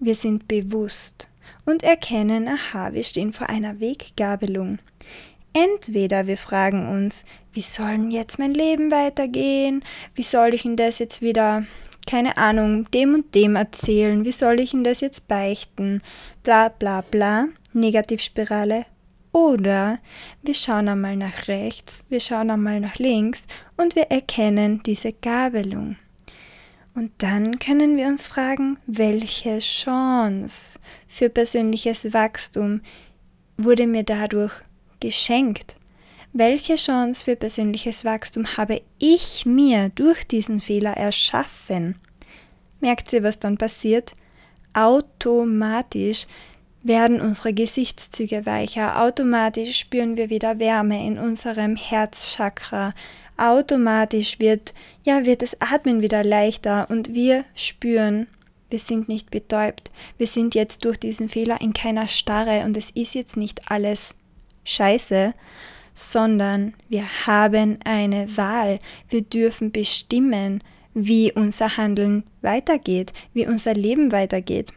wir 0.00 0.14
sind 0.14 0.46
bewusst 0.46 1.28
und 1.64 1.82
erkennen, 1.82 2.46
aha, 2.46 2.92
wir 2.92 3.04
stehen 3.04 3.32
vor 3.32 3.48
einer 3.48 3.80
Weggabelung. 3.80 4.80
Entweder 5.54 6.26
wir 6.26 6.36
fragen 6.36 6.86
uns, 6.86 7.24
wie 7.54 7.62
soll 7.62 7.92
denn 7.92 8.10
jetzt 8.10 8.38
mein 8.38 8.52
Leben 8.52 8.90
weitergehen? 8.90 9.82
Wie 10.14 10.22
soll 10.22 10.52
ich 10.52 10.62
denn 10.62 10.76
das 10.76 10.98
jetzt 10.98 11.22
wieder, 11.22 11.64
keine 12.06 12.36
Ahnung, 12.36 12.90
dem 12.90 13.14
und 13.14 13.34
dem 13.34 13.56
erzählen? 13.56 14.26
Wie 14.26 14.32
soll 14.32 14.60
ich 14.60 14.72
denn 14.72 14.84
das 14.84 15.00
jetzt 15.00 15.26
beichten? 15.26 16.02
Bla 16.42 16.68
bla 16.68 17.00
bla. 17.00 17.48
Negativspirale 17.72 18.84
oder 19.36 19.98
wir 20.42 20.54
schauen 20.54 20.88
einmal 20.88 21.14
nach 21.14 21.46
rechts, 21.46 22.02
wir 22.08 22.20
schauen 22.20 22.50
einmal 22.50 22.80
nach 22.80 22.94
links 22.96 23.42
und 23.76 23.94
wir 23.94 24.04
erkennen 24.04 24.82
diese 24.82 25.12
Gabelung. 25.12 25.96
Und 26.94 27.12
dann 27.18 27.58
können 27.58 27.98
wir 27.98 28.06
uns 28.06 28.28
fragen, 28.28 28.78
welche 28.86 29.58
Chance 29.58 30.78
für 31.06 31.28
persönliches 31.28 32.14
Wachstum 32.14 32.80
wurde 33.58 33.86
mir 33.86 34.04
dadurch 34.04 34.54
geschenkt? 35.00 35.76
Welche 36.32 36.76
Chance 36.76 37.22
für 37.22 37.36
persönliches 37.36 38.06
Wachstum 38.06 38.56
habe 38.56 38.80
ich 38.98 39.44
mir 39.44 39.90
durch 39.90 40.26
diesen 40.26 40.62
Fehler 40.62 40.94
erschaffen? 40.94 41.98
Merkt 42.80 43.12
ihr, 43.12 43.22
was 43.22 43.38
dann 43.38 43.58
passiert? 43.58 44.16
Automatisch 44.72 46.26
werden 46.86 47.20
unsere 47.20 47.52
Gesichtszüge 47.52 48.46
weicher, 48.46 49.02
automatisch 49.02 49.78
spüren 49.78 50.16
wir 50.16 50.30
wieder 50.30 50.58
Wärme 50.58 51.06
in 51.06 51.18
unserem 51.18 51.76
Herzchakra, 51.76 52.94
automatisch 53.36 54.38
wird, 54.38 54.72
ja, 55.04 55.24
wird 55.24 55.42
das 55.42 55.60
Atmen 55.60 56.00
wieder 56.00 56.24
leichter 56.24 56.88
und 56.90 57.12
wir 57.12 57.44
spüren, 57.54 58.28
wir 58.70 58.78
sind 58.78 59.08
nicht 59.08 59.30
betäubt, 59.30 59.90
wir 60.18 60.26
sind 60.26 60.54
jetzt 60.54 60.84
durch 60.84 60.98
diesen 60.98 61.28
Fehler 61.28 61.60
in 61.60 61.72
keiner 61.72 62.08
Starre 62.08 62.64
und 62.64 62.76
es 62.76 62.90
ist 62.90 63.14
jetzt 63.14 63.36
nicht 63.36 63.70
alles 63.70 64.14
scheiße, 64.64 65.34
sondern 65.94 66.74
wir 66.88 67.04
haben 67.26 67.78
eine 67.84 68.36
Wahl, 68.36 68.78
wir 69.08 69.22
dürfen 69.22 69.72
bestimmen, 69.72 70.62
wie 70.94 71.32
unser 71.32 71.76
Handeln 71.76 72.24
weitergeht, 72.42 73.12
wie 73.34 73.46
unser 73.46 73.74
Leben 73.74 74.12
weitergeht. 74.12 74.72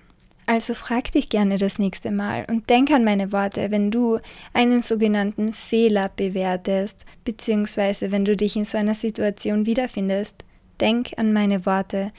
Also 0.50 0.74
frag 0.74 1.12
dich 1.12 1.30
gerne 1.30 1.60
das 1.60 1.78
nächste 1.78 2.10
Mal 2.10 2.48
und 2.50 2.72
denk 2.72 2.90
an 2.90 3.04
meine 3.04 3.32
Worte, 3.32 3.70
wenn 3.70 3.92
du 3.92 4.18
einen 4.52 4.82
sogenannten 4.82 5.54
Fehler 5.54 6.10
bewertest, 6.16 7.06
beziehungsweise 7.24 8.12
wenn 8.12 8.26
du 8.26 8.36
dich 8.36 8.56
in 8.56 8.66
so 8.66 8.80
einer 8.80 8.96
Situation 8.96 9.68
wiederfindest. 9.68 10.44
Denk 10.82 11.12
an 11.18 11.34
meine 11.34 11.68
Worte 11.68 12.12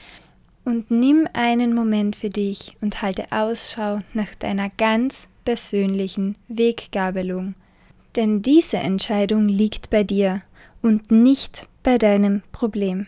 und 0.63 0.89
nimm 0.89 1.27
einen 1.33 1.75
Moment 1.75 2.15
für 2.15 2.29
dich 2.29 2.77
und 2.79 3.01
halte 3.01 3.25
Ausschau 3.31 3.99
nach 4.13 4.33
deiner 4.35 4.69
ganz 4.77 5.27
persönlichen 5.43 6.37
Weggabelung. 6.47 7.55
Denn 8.15 8.41
diese 8.41 8.77
Entscheidung 8.77 9.49
liegt 9.49 9.89
bei 9.89 10.05
dir 10.05 10.41
und 10.81 11.11
nicht 11.11 11.67
bei 11.83 11.97
deinem 11.97 12.43
Problem. 12.53 13.07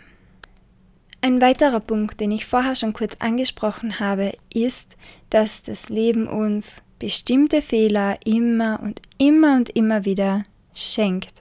Ein 1.25 1.39
weiterer 1.39 1.79
Punkt, 1.79 2.19
den 2.19 2.31
ich 2.31 2.45
vorher 2.45 2.75
schon 2.75 2.91
kurz 2.91 3.15
angesprochen 3.19 4.01
habe, 4.01 4.33
ist, 4.53 4.97
dass 5.29 5.63
das 5.63 5.87
Leben 5.87 6.27
uns 6.27 6.83
bestimmte 6.99 7.61
Fehler 7.61 8.17
immer 8.25 8.81
und 8.83 9.01
immer 9.19 9.55
und 9.55 9.69
immer 9.69 10.03
wieder 10.03 10.43
schenkt, 10.73 11.31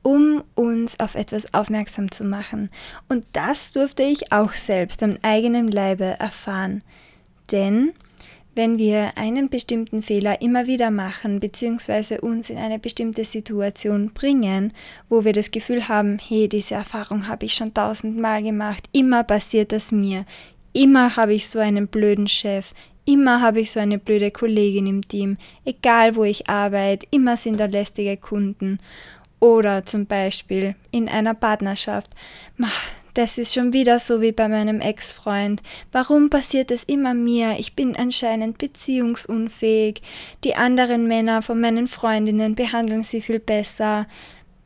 um 0.00 0.42
uns 0.54 0.98
auf 0.98 1.14
etwas 1.14 1.52
aufmerksam 1.52 2.10
zu 2.10 2.24
machen. 2.24 2.70
Und 3.06 3.26
das 3.34 3.74
durfte 3.74 4.02
ich 4.02 4.32
auch 4.32 4.52
selbst 4.52 5.02
am 5.02 5.18
eigenen 5.20 5.68
Leibe 5.68 6.16
erfahren. 6.18 6.82
Denn 7.52 7.92
wenn 8.56 8.78
wir 8.78 9.12
einen 9.16 9.50
bestimmten 9.50 10.00
Fehler 10.00 10.40
immer 10.40 10.66
wieder 10.66 10.90
machen, 10.90 11.40
beziehungsweise 11.40 12.22
uns 12.22 12.48
in 12.48 12.56
eine 12.56 12.78
bestimmte 12.78 13.24
Situation 13.26 14.12
bringen, 14.14 14.72
wo 15.10 15.24
wir 15.24 15.34
das 15.34 15.50
Gefühl 15.50 15.88
haben, 15.88 16.18
hey, 16.18 16.48
diese 16.48 16.74
Erfahrung 16.74 17.28
habe 17.28 17.44
ich 17.44 17.52
schon 17.54 17.74
tausendmal 17.74 18.42
gemacht, 18.42 18.88
immer 18.92 19.24
passiert 19.24 19.72
das 19.72 19.92
mir, 19.92 20.24
immer 20.72 21.16
habe 21.16 21.34
ich 21.34 21.48
so 21.48 21.58
einen 21.58 21.86
blöden 21.86 22.28
Chef, 22.28 22.72
immer 23.04 23.42
habe 23.42 23.60
ich 23.60 23.70
so 23.70 23.78
eine 23.78 23.98
blöde 23.98 24.30
Kollegin 24.30 24.86
im 24.86 25.06
Team, 25.06 25.36
egal 25.66 26.16
wo 26.16 26.24
ich 26.24 26.48
arbeite, 26.48 27.06
immer 27.10 27.36
sind 27.36 27.60
da 27.60 27.66
lästige 27.66 28.16
Kunden. 28.16 28.78
Oder 29.38 29.84
zum 29.84 30.06
Beispiel 30.06 30.76
in 30.90 31.10
einer 31.10 31.34
Partnerschaft, 31.34 32.10
das 33.16 33.38
ist 33.38 33.54
schon 33.54 33.72
wieder 33.72 33.98
so 33.98 34.20
wie 34.20 34.32
bei 34.32 34.46
meinem 34.46 34.80
Ex-Freund. 34.80 35.62
Warum 35.90 36.28
passiert 36.28 36.70
es 36.70 36.84
immer 36.84 37.14
mir? 37.14 37.56
Ich 37.58 37.74
bin 37.74 37.96
anscheinend 37.96 38.58
beziehungsunfähig. 38.58 40.02
Die 40.44 40.54
anderen 40.54 41.06
Männer 41.08 41.40
von 41.40 41.58
meinen 41.58 41.88
Freundinnen 41.88 42.54
behandeln 42.54 43.02
sie 43.02 43.22
viel 43.22 43.38
besser. 43.38 44.06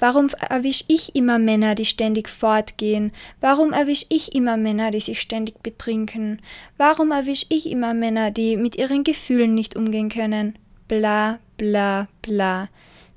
Warum 0.00 0.30
erwische 0.48 0.84
ich 0.88 1.14
immer 1.14 1.38
Männer, 1.38 1.76
die 1.76 1.84
ständig 1.84 2.28
fortgehen? 2.28 3.12
Warum 3.40 3.72
erwische 3.72 4.06
ich 4.08 4.34
immer 4.34 4.56
Männer, 4.56 4.90
die 4.90 5.00
sich 5.00 5.20
ständig 5.20 5.62
betrinken? 5.62 6.40
Warum 6.76 7.12
erwische 7.12 7.46
ich 7.50 7.70
immer 7.70 7.94
Männer, 7.94 8.32
die 8.32 8.56
mit 8.56 8.74
ihren 8.74 9.04
Gefühlen 9.04 9.54
nicht 9.54 9.76
umgehen 9.76 10.08
können? 10.08 10.58
Bla 10.88 11.38
bla 11.56 12.08
bla. 12.22 12.68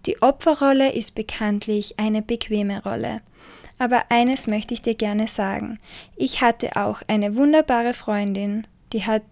Die 0.06 0.22
Opferrolle 0.22 0.92
ist 0.92 1.16
bekanntlich 1.16 1.98
eine 1.98 2.22
bequeme 2.22 2.84
Rolle. 2.84 3.22
Aber 3.78 4.04
eines 4.10 4.48
möchte 4.48 4.74
ich 4.74 4.82
dir 4.82 4.96
gerne 4.96 5.28
sagen. 5.28 5.80
Ich 6.16 6.42
hatte 6.42 6.76
auch 6.76 7.02
eine 7.08 7.36
wunderbare 7.36 7.94
Freundin, 7.94 8.68
die 8.94 9.06
hat 9.06 9.24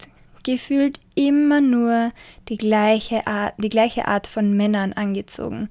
gefühlt 0.43 0.99
immer 1.15 1.61
nur 1.61 2.11
die 2.49 2.57
gleiche 2.57 3.27
Art, 3.27 3.53
die 3.57 3.69
gleiche 3.69 4.07
Art 4.07 4.27
von 4.27 4.55
Männern 4.57 4.93
angezogen. 4.93 5.69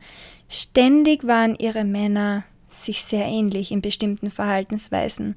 Ständig 0.48 1.26
waren 1.26 1.56
ihre 1.58 1.84
Männer 1.84 2.44
sich 2.68 3.04
sehr 3.04 3.26
ähnlich 3.26 3.72
in 3.72 3.82
bestimmten 3.82 4.30
Verhaltensweisen. 4.30 5.36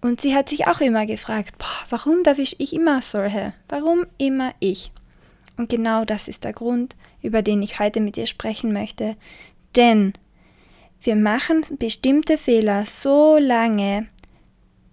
Und 0.00 0.20
sie 0.20 0.34
hat 0.34 0.48
sich 0.48 0.66
auch 0.66 0.80
immer 0.80 1.06
gefragt, 1.06 1.56
boah, 1.58 1.86
warum 1.90 2.24
darf 2.24 2.38
ich 2.38 2.72
immer 2.72 3.00
solche? 3.02 3.54
Warum 3.68 4.04
immer 4.18 4.52
ich? 4.58 4.90
Und 5.56 5.68
genau 5.68 6.04
das 6.04 6.28
ist 6.28 6.44
der 6.44 6.52
Grund, 6.52 6.96
über 7.22 7.42
den 7.42 7.62
ich 7.62 7.78
heute 7.78 8.00
mit 8.00 8.16
dir 8.16 8.26
sprechen 8.26 8.72
möchte. 8.72 9.16
Denn 9.76 10.12
wir 11.02 11.16
machen 11.16 11.64
bestimmte 11.78 12.38
Fehler 12.38 12.86
so 12.86 13.38
lange, 13.38 14.06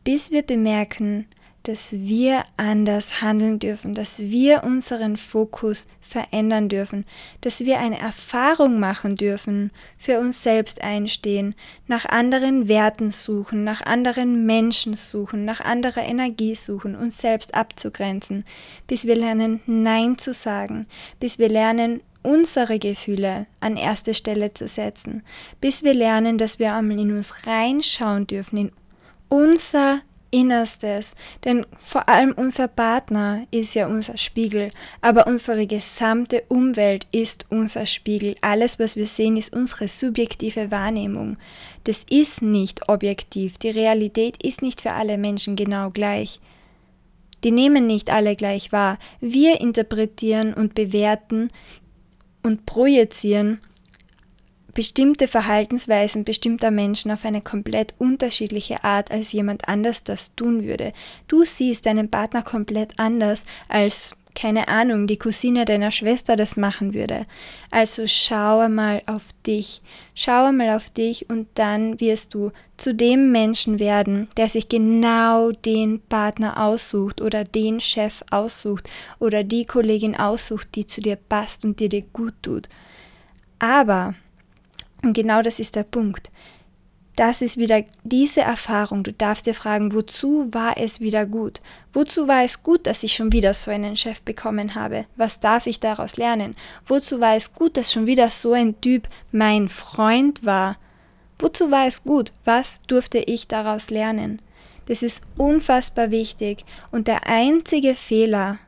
bis 0.03 0.31
wir 0.31 0.43
bemerken, 0.43 1.27
dass 1.63 1.91
wir 1.93 2.45
anders 2.57 3.21
handeln 3.21 3.59
dürfen, 3.59 3.93
dass 3.93 4.21
wir 4.21 4.63
unseren 4.63 5.17
Fokus 5.17 5.87
verändern 5.99 6.69
dürfen, 6.69 7.05
dass 7.41 7.59
wir 7.59 7.79
eine 7.79 7.99
Erfahrung 7.99 8.79
machen 8.79 9.15
dürfen, 9.15 9.71
für 9.97 10.19
uns 10.19 10.41
selbst 10.41 10.81
einstehen, 10.81 11.53
nach 11.85 12.05
anderen 12.05 12.67
Werten 12.67 13.11
suchen, 13.11 13.63
nach 13.63 13.81
anderen 13.81 14.45
Menschen 14.47 14.95
suchen, 14.95 15.45
nach 15.45 15.61
anderer 15.61 16.03
Energie 16.03 16.55
suchen, 16.55 16.95
uns 16.95 17.19
selbst 17.19 17.53
abzugrenzen, 17.53 18.43
bis 18.87 19.05
wir 19.05 19.15
lernen 19.15 19.61
Nein 19.67 20.17
zu 20.17 20.33
sagen, 20.33 20.87
bis 21.19 21.37
wir 21.37 21.49
lernen 21.49 22.01
unsere 22.23 22.79
Gefühle 22.79 23.47
an 23.59 23.77
erste 23.77 24.13
Stelle 24.13 24.53
zu 24.53 24.67
setzen, 24.67 25.23
bis 25.61 25.83
wir 25.83 25.93
lernen, 25.93 26.37
dass 26.37 26.59
wir 26.59 26.73
einmal 26.73 26.99
in 26.99 27.15
uns 27.15 27.47
reinschauen 27.47 28.27
dürfen, 28.27 28.57
in 28.57 28.71
unser 29.29 30.01
Innerstes, 30.31 31.15
denn 31.43 31.65
vor 31.83 32.07
allem 32.07 32.33
unser 32.33 32.67
Partner 32.67 33.47
ist 33.49 33.73
ja 33.73 33.87
unser 33.87 34.17
Spiegel, 34.17 34.71
aber 35.01 35.25
unsere 35.25 35.65
gesamte 35.65 36.43
Umwelt 36.49 37.07
ist 37.11 37.47
unser 37.49 37.87
Spiegel. 37.87 38.35
Alles, 38.41 38.77
was 38.77 38.95
wir 38.95 39.07
sehen, 39.07 39.37
ist 39.37 39.55
unsere 39.55 39.87
subjektive 39.87 40.69
Wahrnehmung. 40.69 41.37
Das 41.85 42.05
ist 42.09 42.43
nicht 42.43 42.89
objektiv. 42.89 43.57
Die 43.57 43.71
Realität 43.71 44.41
ist 44.43 44.61
nicht 44.61 44.81
für 44.81 44.91
alle 44.91 45.17
Menschen 45.17 45.55
genau 45.55 45.89
gleich. 45.89 46.39
Die 47.43 47.51
nehmen 47.51 47.87
nicht 47.87 48.11
alle 48.11 48.35
gleich 48.35 48.71
wahr. 48.71 48.99
Wir 49.21 49.61
interpretieren 49.61 50.53
und 50.53 50.75
bewerten 50.75 51.47
und 52.43 52.65
projizieren 52.65 53.61
bestimmte 54.73 55.27
Verhaltensweisen 55.27 56.23
bestimmter 56.23 56.71
Menschen 56.71 57.11
auf 57.11 57.25
eine 57.25 57.41
komplett 57.41 57.95
unterschiedliche 57.97 58.83
Art, 58.83 59.11
als 59.11 59.31
jemand 59.31 59.67
anders 59.67 60.03
das 60.03 60.35
tun 60.35 60.63
würde. 60.63 60.93
Du 61.27 61.43
siehst 61.43 61.85
deinen 61.85 62.09
Partner 62.09 62.43
komplett 62.43 62.97
anders, 62.97 63.43
als 63.67 64.15
keine 64.39 64.69
Ahnung, 64.69 65.05
die 65.05 65.19
Cousine 65.19 65.65
deiner 65.65 65.91
Schwester 65.91 66.37
das 66.37 66.55
machen 66.55 66.93
würde. 66.93 67.25
Also 67.71 68.07
schaue 68.07 68.69
mal 68.69 69.01
auf 69.05 69.23
dich, 69.45 69.81
schaue 70.15 70.53
mal 70.53 70.69
auf 70.77 70.89
dich 70.89 71.29
und 71.29 71.47
dann 71.55 71.99
wirst 71.99 72.33
du 72.33 72.51
zu 72.77 72.95
dem 72.95 73.33
Menschen 73.33 73.79
werden, 73.79 74.29
der 74.37 74.47
sich 74.47 74.69
genau 74.69 75.51
den 75.51 75.99
Partner 75.99 76.65
aussucht 76.65 77.19
oder 77.19 77.43
den 77.43 77.81
Chef 77.81 78.23
aussucht 78.31 78.89
oder 79.19 79.43
die 79.43 79.65
Kollegin 79.65 80.15
aussucht, 80.15 80.69
die 80.75 80.85
zu 80.85 81.01
dir 81.01 81.17
passt 81.17 81.65
und 81.65 81.81
die 81.81 81.89
dir 81.89 82.03
gut 82.13 82.35
tut. 82.41 82.69
Aber 83.59 84.15
und 85.03 85.13
genau 85.13 85.41
das 85.41 85.59
ist 85.59 85.75
der 85.75 85.83
Punkt. 85.83 86.31
Das 87.19 87.41
ist 87.41 87.57
wieder 87.57 87.83
diese 88.05 88.39
Erfahrung. 88.39 89.03
Du 89.03 89.11
darfst 89.11 89.45
dir 89.45 89.53
fragen, 89.53 89.93
wozu 89.93 90.53
war 90.53 90.77
es 90.77 91.01
wieder 91.01 91.25
gut? 91.25 91.59
Wozu 91.91 92.29
war 92.29 92.45
es 92.45 92.63
gut, 92.63 92.87
dass 92.87 93.03
ich 93.03 93.13
schon 93.13 93.33
wieder 93.33 93.53
so 93.53 93.71
einen 93.71 93.97
Chef 93.97 94.21
bekommen 94.21 94.73
habe? 94.73 95.05
Was 95.17 95.41
darf 95.41 95.67
ich 95.67 95.81
daraus 95.81 96.15
lernen? 96.15 96.55
Wozu 96.85 97.19
war 97.19 97.35
es 97.35 97.53
gut, 97.53 97.75
dass 97.75 97.91
schon 97.91 98.05
wieder 98.05 98.29
so 98.29 98.53
ein 98.53 98.79
Typ 98.79 99.09
mein 99.33 99.67
Freund 99.67 100.45
war? 100.45 100.77
Wozu 101.39 101.69
war 101.71 101.87
es 101.87 102.03
gut? 102.03 102.31
Was 102.45 102.79
durfte 102.87 103.17
ich 103.17 103.49
daraus 103.49 103.89
lernen? 103.89 104.41
Das 104.85 105.03
ist 105.03 105.21
unfassbar 105.35 106.11
wichtig 106.11 106.63
und 106.89 107.09
der 107.09 107.27
einzige 107.27 107.95
Fehler, 107.95 108.59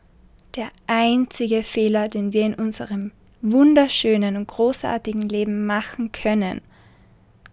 der 0.57 0.67
einzige 0.87 1.63
Fehler, 1.63 2.09
den 2.09 2.33
wir 2.33 2.47
in 2.47 2.55
unserem 2.55 3.11
wunderschönen 3.41 4.35
und 4.35 4.49
großartigen 4.49 5.29
Leben 5.29 5.65
machen 5.65 6.11
können, 6.11 6.59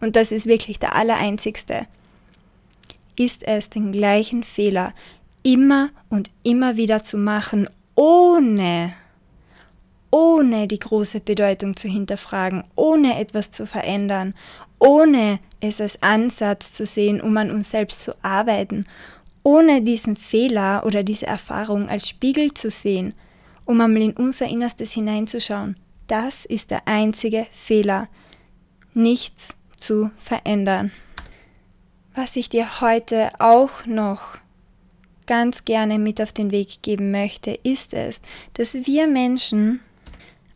und 0.01 0.17
das 0.17 0.33
ist 0.33 0.47
wirklich 0.47 0.79
der 0.79 0.95
allereinzigste, 0.95 1.87
ist 3.17 3.47
es, 3.47 3.71
den 3.71 3.93
gleichen 3.93 4.45
Fehler 4.45 4.95
immer 5.43 5.91
und 6.09 6.31
immer 6.43 6.77
wieder 6.77 7.03
zu 7.03 7.19
machen, 7.19 7.69
ohne, 7.95 8.93
ohne 10.11 10.69
die 10.69 10.79
große 10.79 11.21
Bedeutung 11.21 11.77
zu 11.77 11.89
hinterfragen, 11.89 12.65
ohne 12.77 13.19
etwas 13.19 13.51
zu 13.51 13.67
verändern, 13.67 14.35
ohne 14.79 15.41
es 15.61 15.81
als 15.81 16.01
Ansatz 16.03 16.73
zu 16.73 16.87
sehen, 16.87 17.21
um 17.21 17.37
an 17.37 17.51
uns 17.51 17.71
selbst 17.71 18.01
zu 18.01 18.13
arbeiten, 18.23 18.87
ohne 19.43 19.83
diesen 19.83 20.17
Fehler 20.17 20.85
oder 20.87 21.03
diese 21.03 21.27
Erfahrung 21.27 21.89
als 21.89 22.09
Spiegel 22.09 22.55
zu 22.55 22.71
sehen, 22.71 23.15
um 23.65 23.81
einmal 23.81 24.03
in 24.03 24.13
unser 24.13 24.47
Innerstes 24.47 24.93
hineinzuschauen. 24.93 25.77
Das 26.07 26.45
ist 26.45 26.71
der 26.71 26.87
einzige 26.87 27.47
Fehler. 27.53 28.09
Nichts 28.95 29.58
zu 29.79 30.11
verändern. 30.17 30.93
Was 32.15 32.37
ich 32.37 32.49
dir 32.49 32.81
heute 32.81 33.31
auch 33.39 33.87
noch 33.87 34.39
ganz 35.27 35.65
gerne 35.65 35.99
mit 35.99 36.21
auf 36.21 36.33
den 36.33 36.51
Weg 36.51 36.83
geben 36.83 37.11
möchte, 37.11 37.53
ist 37.63 37.95
es, 37.95 38.21
dass 38.55 38.75
wir 38.75 39.07
Menschen 39.07 39.81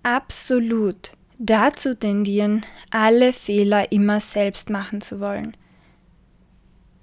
absolut 0.02 1.12
dazu 1.38 1.94
tendieren, 1.94 2.64
alle 2.90 3.32
Fehler 3.32 3.92
immer 3.92 4.20
selbst 4.20 4.70
machen 4.70 5.00
zu 5.00 5.20
wollen. 5.20 5.56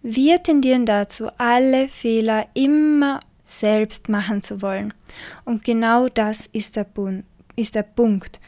Wir 0.01 0.41
tendieren 0.41 0.86
dazu, 0.86 1.29
alle 1.38 1.89
Fehler 1.89 2.47
immer 2.53 3.19
selbst 3.45 4.08
machen 4.10 4.41
zu 4.41 4.62
wollen. 4.62 4.93
Und 5.43 5.63
genau 5.63 6.08
das 6.08 6.47
ist 6.47 6.75
der, 6.75 6.86
Bund, 6.86 7.25
ist 7.55 7.75
der 7.75 7.84
Punkt. 7.84 8.39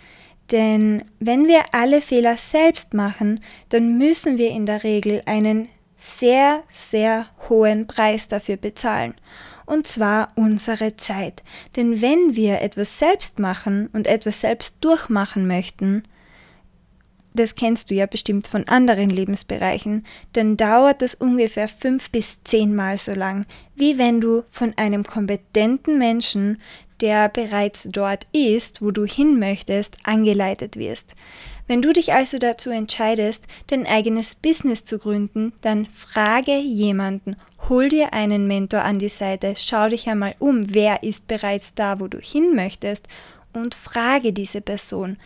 Denn 0.51 1.05
wenn 1.19 1.47
wir 1.47 1.63
alle 1.71 2.01
Fehler 2.01 2.37
selbst 2.37 2.93
machen, 2.93 3.39
dann 3.69 3.97
müssen 3.97 4.37
wir 4.37 4.51
in 4.51 4.65
der 4.65 4.83
Regel 4.83 5.21
einen 5.25 5.69
sehr, 5.97 6.63
sehr 6.73 7.27
hohen 7.47 7.87
Preis 7.87 8.27
dafür 8.27 8.57
bezahlen. 8.57 9.13
Und 9.65 9.87
zwar 9.87 10.33
unsere 10.35 10.97
Zeit. 10.97 11.43
Denn 11.75 12.01
wenn 12.01 12.35
wir 12.35 12.61
etwas 12.61 12.99
selbst 12.99 13.39
machen 13.39 13.87
und 13.93 14.07
etwas 14.07 14.41
selbst 14.41 14.77
durchmachen 14.81 15.47
möchten, 15.47 16.03
das 17.33 17.55
kennst 17.55 17.89
du 17.89 17.93
ja 17.93 18.07
bestimmt 18.07 18.47
von 18.47 18.67
anderen 18.67 19.09
Lebensbereichen, 19.09 20.05
dann 20.33 20.57
dauert 20.57 21.01
das 21.01 21.15
ungefähr 21.15 21.69
fünf 21.69 22.09
bis 22.09 22.43
zehnmal 22.43 22.97
so 22.97 23.13
lang, 23.13 23.45
wie 23.75 23.97
wenn 23.97 24.19
du 24.19 24.43
von 24.49 24.73
einem 24.77 25.05
kompetenten 25.05 25.97
Menschen, 25.97 26.61
der 27.01 27.29
bereits 27.29 27.87
dort 27.91 28.27
ist, 28.31 28.81
wo 28.81 28.91
du 28.91 29.05
hin 29.05 29.39
möchtest, 29.39 29.97
angeleitet 30.03 30.77
wirst. 30.77 31.15
Wenn 31.67 31.81
du 31.81 31.93
dich 31.93 32.13
also 32.13 32.37
dazu 32.37 32.69
entscheidest, 32.69 33.47
dein 33.67 33.85
eigenes 33.85 34.35
Business 34.35 34.83
zu 34.83 34.99
gründen, 34.99 35.53
dann 35.61 35.85
frage 35.87 36.57
jemanden, 36.57 37.37
hol 37.69 37.89
dir 37.89 38.13
einen 38.13 38.47
Mentor 38.47 38.81
an 38.81 38.99
die 38.99 39.09
Seite, 39.09 39.53
schau 39.57 39.87
dich 39.87 40.09
einmal 40.09 40.35
um, 40.39 40.73
wer 40.73 41.03
ist 41.03 41.27
bereits 41.27 41.73
da, 41.73 41.99
wo 41.99 42.07
du 42.07 42.19
hin 42.19 42.55
möchtest 42.55 43.07
und 43.53 43.75
frage 43.75 44.33
diese 44.33 44.61
Person. 44.61 45.17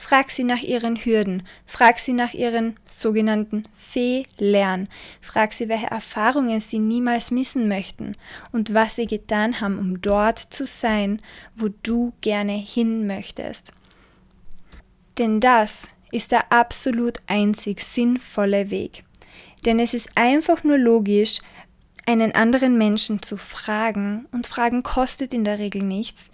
Frag 0.00 0.30
sie 0.30 0.44
nach 0.44 0.62
ihren 0.62 0.94
Hürden, 0.96 1.42
frag 1.66 1.98
sie 1.98 2.12
nach 2.12 2.32
ihren 2.32 2.76
sogenannten 2.86 3.64
Fehlern, 3.74 4.88
frag 5.20 5.52
sie, 5.52 5.68
welche 5.68 5.88
Erfahrungen 5.88 6.60
sie 6.60 6.78
niemals 6.78 7.32
missen 7.32 7.66
möchten 7.66 8.12
und 8.52 8.72
was 8.72 8.94
sie 8.94 9.06
getan 9.06 9.60
haben, 9.60 9.76
um 9.76 10.00
dort 10.00 10.38
zu 10.38 10.66
sein, 10.66 11.20
wo 11.56 11.68
du 11.82 12.12
gerne 12.20 12.52
hin 12.52 13.08
möchtest. 13.08 13.72
Denn 15.18 15.40
das 15.40 15.88
ist 16.12 16.30
der 16.30 16.52
absolut 16.52 17.18
einzig 17.26 17.82
sinnvolle 17.82 18.70
Weg. 18.70 19.02
Denn 19.64 19.80
es 19.80 19.94
ist 19.94 20.10
einfach 20.14 20.62
nur 20.62 20.78
logisch, 20.78 21.40
einen 22.06 22.36
anderen 22.36 22.78
Menschen 22.78 23.20
zu 23.20 23.36
fragen, 23.36 24.28
und 24.30 24.46
Fragen 24.46 24.84
kostet 24.84 25.34
in 25.34 25.42
der 25.42 25.58
Regel 25.58 25.82
nichts, 25.82 26.30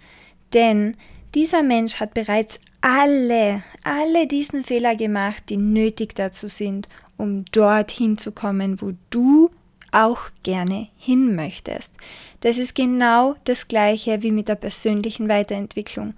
denn 0.53 0.95
dieser 1.35 1.63
Mensch 1.63 1.99
hat 1.99 2.13
bereits 2.13 2.59
alle, 2.81 3.63
alle 3.83 4.25
diesen 4.25 4.63
Fehler 4.63 4.95
gemacht, 4.95 5.43
die 5.49 5.57
nötig 5.57 6.15
dazu 6.15 6.47
sind, 6.47 6.87
um 7.17 7.45
dorthin 7.51 8.17
zu 8.17 8.31
kommen, 8.31 8.81
wo 8.81 8.93
du 9.09 9.51
auch 9.91 10.29
gerne 10.43 10.89
hin 10.97 11.35
möchtest. 11.35 11.93
Das 12.41 12.57
ist 12.57 12.75
genau 12.75 13.35
das 13.45 13.67
gleiche 13.67 14.23
wie 14.23 14.31
mit 14.31 14.47
der 14.47 14.55
persönlichen 14.55 15.29
Weiterentwicklung. 15.29 16.13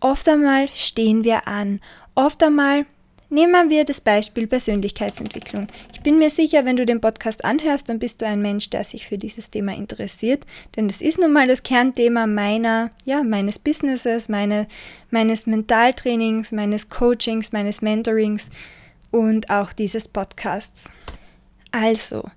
Oft 0.00 0.28
einmal 0.28 0.68
stehen 0.68 1.24
wir 1.24 1.48
an, 1.48 1.80
oft 2.14 2.42
einmal 2.42 2.86
Nehmen 3.30 3.68
wir 3.68 3.84
das 3.84 4.00
Beispiel 4.00 4.46
Persönlichkeitsentwicklung. 4.46 5.68
Ich 5.92 6.00
bin 6.00 6.18
mir 6.18 6.30
sicher, 6.30 6.64
wenn 6.64 6.76
du 6.76 6.86
den 6.86 7.02
Podcast 7.02 7.44
anhörst, 7.44 7.88
dann 7.88 7.98
bist 7.98 8.22
du 8.22 8.26
ein 8.26 8.40
Mensch, 8.40 8.70
der 8.70 8.84
sich 8.84 9.06
für 9.06 9.18
dieses 9.18 9.50
Thema 9.50 9.76
interessiert, 9.76 10.46
denn 10.76 10.88
das 10.88 11.02
ist 11.02 11.18
nun 11.18 11.34
mal 11.34 11.46
das 11.46 11.62
Kernthema 11.62 12.26
meiner, 12.26 12.90
ja, 13.04 13.22
meines 13.22 13.58
Businesses, 13.58 14.30
meine, 14.30 14.66
meines 15.10 15.46
Mentaltrainings, 15.46 16.52
meines 16.52 16.88
Coachings, 16.88 17.52
meines 17.52 17.82
Mentorings 17.82 18.48
und 19.10 19.50
auch 19.50 19.74
dieses 19.74 20.08
Podcasts. 20.08 20.90
Also, 21.70 22.30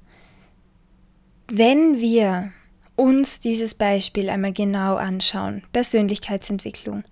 wenn 1.47 2.01
wir 2.01 2.51
uns 2.97 3.39
dieses 3.39 3.73
Beispiel 3.73 4.30
einmal 4.30 4.54
genau 4.54 4.95
anschauen, 4.95 5.63
Persönlichkeitsentwicklung. 5.71 7.04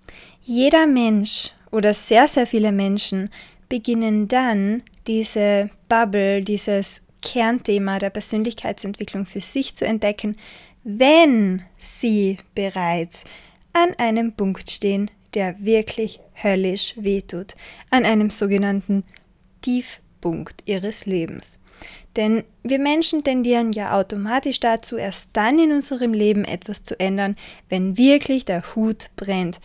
Jeder 0.42 0.86
Mensch 0.86 1.50
oder 1.70 1.94
sehr, 1.94 2.28
sehr 2.28 2.46
viele 2.46 2.72
Menschen 2.72 3.30
beginnen 3.70 4.28
dann 4.28 4.82
diese 5.06 5.70
Bubble, 5.88 6.42
dieses 6.42 7.00
Kernthema 7.22 7.98
der 7.98 8.10
Persönlichkeitsentwicklung 8.10 9.24
für 9.24 9.40
sich 9.40 9.74
zu 9.74 9.86
entdecken, 9.86 10.36
wenn 10.84 11.62
sie 11.78 12.36
bereits 12.54 13.24
an 13.72 13.94
einem 13.96 14.32
Punkt 14.32 14.70
stehen, 14.70 15.10
der 15.32 15.56
wirklich 15.64 16.20
höllisch 16.42 16.94
wehtut, 16.96 17.54
an 17.90 18.04
einem 18.04 18.28
sogenannten 18.30 19.04
Tiefpunkt 19.62 20.62
ihres 20.66 21.06
Lebens. 21.06 21.58
Denn 22.16 22.44
wir 22.62 22.78
Menschen 22.78 23.22
tendieren 23.22 23.72
ja 23.72 23.96
automatisch 23.96 24.58
dazu, 24.58 24.96
erst 24.96 25.30
dann 25.34 25.58
in 25.58 25.72
unserem 25.72 26.12
Leben 26.12 26.44
etwas 26.44 26.82
zu 26.82 26.98
ändern, 26.98 27.36
wenn 27.68 27.96
wirklich 27.96 28.44
der 28.44 28.74
Hut 28.74 29.10
brennt, 29.16 29.60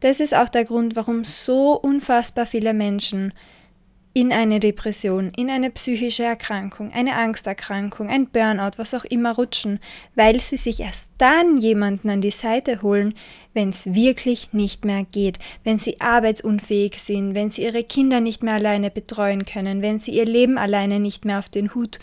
das 0.00 0.20
ist 0.20 0.34
auch 0.34 0.48
der 0.48 0.64
Grund, 0.64 0.96
warum 0.96 1.24
so 1.24 1.72
unfassbar 1.78 2.46
viele 2.46 2.74
Menschen 2.74 3.32
in 4.12 4.32
eine 4.32 4.58
Depression, 4.58 5.30
in 5.36 5.50
eine 5.50 5.70
psychische 5.70 6.24
Erkrankung, 6.24 6.90
eine 6.92 7.14
Angsterkrankung, 7.14 8.08
ein 8.08 8.26
Burnout, 8.26 8.72
was 8.76 8.92
auch 8.92 9.04
immer 9.04 9.36
rutschen, 9.36 9.78
weil 10.16 10.40
sie 10.40 10.56
sich 10.56 10.80
erst 10.80 11.10
dann 11.18 11.58
jemanden 11.58 12.10
an 12.10 12.20
die 12.20 12.32
Seite 12.32 12.82
holen, 12.82 13.14
wenn 13.54 13.68
es 13.68 13.94
wirklich 13.94 14.52
nicht 14.52 14.84
mehr 14.84 15.04
geht, 15.04 15.38
wenn 15.62 15.78
sie 15.78 16.00
arbeitsunfähig 16.00 16.98
sind, 17.00 17.34
wenn 17.34 17.52
sie 17.52 17.62
ihre 17.62 17.84
Kinder 17.84 18.20
nicht 18.20 18.42
mehr 18.42 18.54
alleine 18.54 18.90
betreuen 18.90 19.44
können, 19.44 19.80
wenn 19.80 20.00
sie 20.00 20.10
ihr 20.10 20.26
Leben 20.26 20.58
alleine 20.58 20.98
nicht 20.98 21.24
mehr 21.24 21.38
auf 21.38 21.48
den 21.48 21.74
Hut 21.74 22.00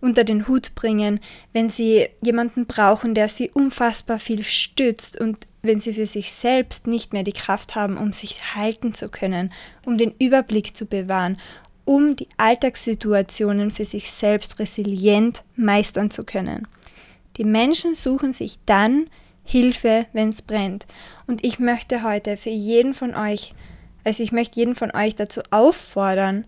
unter 0.00 0.22
den 0.22 0.46
Hut 0.46 0.76
bringen, 0.76 1.18
wenn 1.52 1.70
sie 1.70 2.06
jemanden 2.22 2.66
brauchen, 2.66 3.16
der 3.16 3.28
sie 3.28 3.50
unfassbar 3.50 4.20
viel 4.20 4.44
stützt 4.44 5.20
und 5.20 5.47
wenn 5.68 5.80
sie 5.80 5.92
für 5.92 6.06
sich 6.06 6.32
selbst 6.32 6.86
nicht 6.86 7.12
mehr 7.12 7.22
die 7.22 7.32
Kraft 7.32 7.74
haben, 7.74 7.98
um 7.98 8.12
sich 8.12 8.54
halten 8.56 8.94
zu 8.94 9.10
können, 9.10 9.52
um 9.84 9.98
den 9.98 10.14
Überblick 10.18 10.74
zu 10.74 10.86
bewahren, 10.86 11.38
um 11.84 12.16
die 12.16 12.28
Alltagssituationen 12.38 13.70
für 13.70 13.84
sich 13.84 14.10
selbst 14.10 14.58
resilient 14.58 15.44
meistern 15.56 16.10
zu 16.10 16.24
können. 16.24 16.66
Die 17.36 17.44
Menschen 17.44 17.94
suchen 17.94 18.32
sich 18.32 18.58
dann 18.64 19.08
Hilfe, 19.44 20.06
wenn 20.12 20.30
es 20.30 20.42
brennt. 20.42 20.86
Und 21.26 21.44
ich 21.44 21.58
möchte 21.58 22.02
heute 22.02 22.36
für 22.36 22.50
jeden 22.50 22.94
von 22.94 23.14
euch, 23.14 23.54
also 24.04 24.22
ich 24.22 24.32
möchte 24.32 24.58
jeden 24.58 24.74
von 24.74 24.90
euch 24.94 25.16
dazu 25.16 25.42
auffordern, 25.50 26.46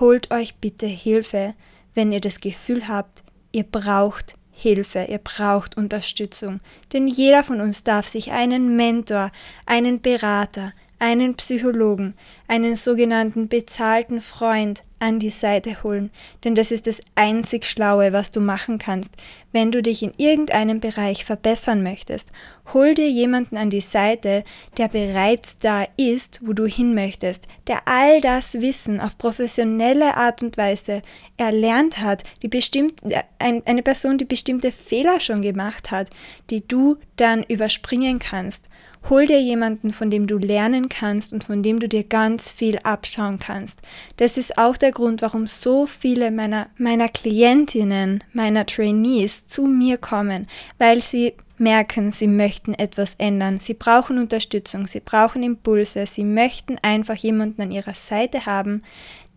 holt 0.00 0.30
euch 0.30 0.56
bitte 0.56 0.86
Hilfe, 0.86 1.54
wenn 1.94 2.10
ihr 2.10 2.20
das 2.20 2.40
Gefühl 2.40 2.88
habt, 2.88 3.22
ihr 3.52 3.64
braucht 3.64 4.37
Hilfe, 4.60 5.06
ihr 5.08 5.18
braucht 5.18 5.76
Unterstützung. 5.76 6.58
Denn 6.92 7.06
jeder 7.06 7.44
von 7.44 7.60
uns 7.60 7.84
darf 7.84 8.08
sich 8.08 8.32
einen 8.32 8.74
Mentor, 8.74 9.30
einen 9.66 10.00
Berater, 10.00 10.72
einen 10.98 11.34
Psychologen, 11.36 12.14
einen 12.48 12.76
sogenannten 12.76 13.48
bezahlten 13.48 14.20
Freund 14.20 14.82
an 15.00 15.20
die 15.20 15.30
Seite 15.30 15.84
holen, 15.84 16.10
denn 16.42 16.56
das 16.56 16.72
ist 16.72 16.88
das 16.88 17.00
einzig 17.14 17.64
Schlaue, 17.66 18.12
was 18.12 18.32
du 18.32 18.40
machen 18.40 18.78
kannst, 18.78 19.14
wenn 19.52 19.70
du 19.70 19.80
dich 19.80 20.02
in 20.02 20.12
irgendeinem 20.16 20.80
Bereich 20.80 21.24
verbessern 21.24 21.84
möchtest. 21.84 22.32
Hol 22.74 22.96
dir 22.96 23.08
jemanden 23.08 23.56
an 23.56 23.70
die 23.70 23.80
Seite, 23.80 24.42
der 24.76 24.88
bereits 24.88 25.58
da 25.60 25.86
ist, 25.96 26.40
wo 26.42 26.52
du 26.52 26.66
hin 26.66 26.94
möchtest, 26.94 27.46
der 27.68 27.86
all 27.86 28.20
das 28.20 28.54
Wissen 28.54 29.00
auf 29.00 29.16
professionelle 29.18 30.16
Art 30.16 30.42
und 30.42 30.56
Weise 30.56 31.02
erlernt 31.36 31.98
hat, 31.98 32.24
die 32.42 32.48
bestimmt, 32.48 33.00
eine 33.38 33.82
Person, 33.84 34.18
die 34.18 34.24
bestimmte 34.24 34.72
Fehler 34.72 35.20
schon 35.20 35.42
gemacht 35.42 35.92
hat, 35.92 36.10
die 36.50 36.66
du 36.66 36.96
dann 37.16 37.44
überspringen 37.44 38.18
kannst 38.18 38.68
Hol 39.08 39.26
dir 39.26 39.40
jemanden, 39.40 39.92
von 39.92 40.10
dem 40.10 40.26
du 40.26 40.38
lernen 40.38 40.88
kannst 40.88 41.32
und 41.32 41.44
von 41.44 41.62
dem 41.62 41.80
du 41.80 41.88
dir 41.88 42.04
ganz 42.04 42.50
viel 42.50 42.78
abschauen 42.82 43.38
kannst. 43.38 43.80
Das 44.16 44.36
ist 44.36 44.58
auch 44.58 44.76
der 44.76 44.92
Grund, 44.92 45.22
warum 45.22 45.46
so 45.46 45.86
viele 45.86 46.30
meiner, 46.30 46.68
meiner 46.76 47.08
Klientinnen, 47.08 48.22
meiner 48.32 48.66
Trainees 48.66 49.46
zu 49.46 49.66
mir 49.66 49.96
kommen, 49.96 50.46
weil 50.78 51.00
sie 51.00 51.34
merken, 51.58 52.12
sie 52.12 52.28
möchten 52.28 52.74
etwas 52.74 53.14
ändern, 53.16 53.58
sie 53.58 53.74
brauchen 53.74 54.18
Unterstützung, 54.18 54.86
sie 54.86 55.00
brauchen 55.00 55.42
Impulse, 55.42 56.06
sie 56.06 56.24
möchten 56.24 56.76
einfach 56.82 57.16
jemanden 57.16 57.62
an 57.62 57.72
ihrer 57.72 57.94
Seite 57.94 58.46
haben, 58.46 58.82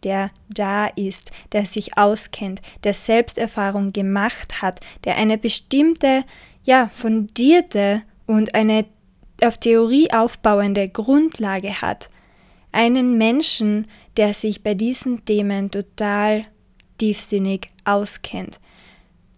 der 0.03 0.31
da 0.49 0.87
ist, 0.87 1.31
der 1.51 1.65
sich 1.65 1.97
auskennt, 1.97 2.61
der 2.83 2.93
Selbsterfahrung 2.93 3.93
gemacht 3.93 4.61
hat, 4.61 4.79
der 5.03 5.17
eine 5.17 5.37
bestimmte, 5.37 6.23
ja, 6.63 6.89
fundierte 6.93 8.03
und 8.25 8.55
eine 8.55 8.85
auf 9.43 9.57
Theorie 9.57 10.11
aufbauende 10.11 10.89
Grundlage 10.89 11.81
hat. 11.81 12.09
Einen 12.71 13.17
Menschen, 13.17 13.87
der 14.17 14.33
sich 14.33 14.63
bei 14.63 14.73
diesen 14.73 15.25
Themen 15.25 15.71
total 15.71 16.45
tiefsinnig 16.97 17.67
auskennt. 17.83 18.59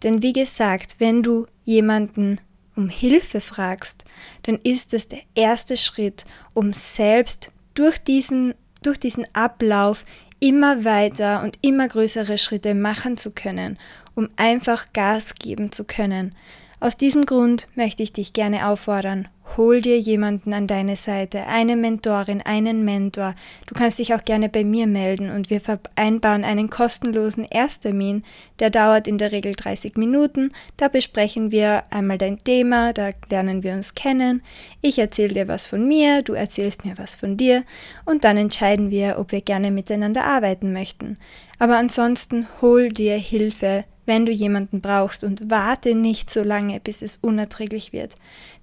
Denn 0.03 0.21
wie 0.21 0.33
gesagt, 0.33 0.95
wenn 0.99 1.23
du 1.23 1.47
jemanden 1.63 2.39
um 2.75 2.89
Hilfe 2.89 3.39
fragst, 3.39 4.03
dann 4.43 4.59
ist 4.63 4.93
es 4.93 5.07
der 5.07 5.21
erste 5.35 5.77
Schritt, 5.77 6.25
um 6.53 6.73
selbst 6.73 7.51
durch 7.73 7.97
diesen, 7.99 8.53
durch 8.81 8.99
diesen 8.99 9.25
Ablauf 9.33 10.05
immer 10.39 10.83
weiter 10.83 11.41
und 11.43 11.57
immer 11.61 11.87
größere 11.87 12.37
Schritte 12.37 12.75
machen 12.75 13.15
zu 13.15 13.31
können, 13.31 13.79
um 14.15 14.29
einfach 14.35 14.91
Gas 14.91 15.35
geben 15.35 15.71
zu 15.71 15.85
können. 15.85 16.35
Aus 16.79 16.97
diesem 16.97 17.25
Grund 17.25 17.67
möchte 17.75 18.03
ich 18.03 18.11
dich 18.11 18.33
gerne 18.33 18.67
auffordern, 18.67 19.29
hol 19.57 19.81
dir 19.81 19.99
jemanden 19.99 20.53
an 20.53 20.67
deine 20.67 20.95
Seite, 20.95 21.47
eine 21.47 21.75
Mentorin, 21.75 22.41
einen 22.41 22.83
Mentor. 22.85 23.35
Du 23.65 23.75
kannst 23.75 23.99
dich 23.99 24.13
auch 24.13 24.23
gerne 24.23 24.49
bei 24.49 24.63
mir 24.63 24.87
melden 24.87 25.29
und 25.29 25.49
wir 25.49 25.61
vereinbaren 25.61 26.43
einen 26.43 26.69
kostenlosen 26.69 27.45
Ersttermin. 27.45 28.23
Der 28.59 28.69
dauert 28.69 29.07
in 29.07 29.17
der 29.17 29.31
Regel 29.31 29.53
30 29.55 29.97
Minuten. 29.97 30.51
Da 30.77 30.87
besprechen 30.87 31.51
wir 31.51 31.83
einmal 31.89 32.17
dein 32.17 32.37
Thema, 32.39 32.93
da 32.93 33.09
lernen 33.29 33.63
wir 33.63 33.73
uns 33.73 33.95
kennen. 33.95 34.41
Ich 34.81 34.99
erzähle 34.99 35.33
dir 35.33 35.47
was 35.47 35.65
von 35.65 35.87
mir, 35.87 36.21
du 36.21 36.33
erzählst 36.33 36.85
mir 36.85 36.97
was 36.97 37.15
von 37.15 37.37
dir 37.37 37.63
und 38.05 38.23
dann 38.23 38.37
entscheiden 38.37 38.89
wir, 38.89 39.19
ob 39.19 39.31
wir 39.31 39.41
gerne 39.41 39.71
miteinander 39.71 40.23
arbeiten 40.23 40.73
möchten. 40.73 41.17
Aber 41.59 41.77
ansonsten 41.77 42.47
hol 42.61 42.89
dir 42.89 43.15
Hilfe 43.15 43.85
wenn 44.05 44.25
du 44.25 44.31
jemanden 44.31 44.81
brauchst 44.81 45.23
und 45.23 45.49
warte 45.49 45.95
nicht 45.95 46.29
so 46.29 46.43
lange, 46.43 46.79
bis 46.79 47.01
es 47.01 47.17
unerträglich 47.17 47.93
wird. 47.93 48.15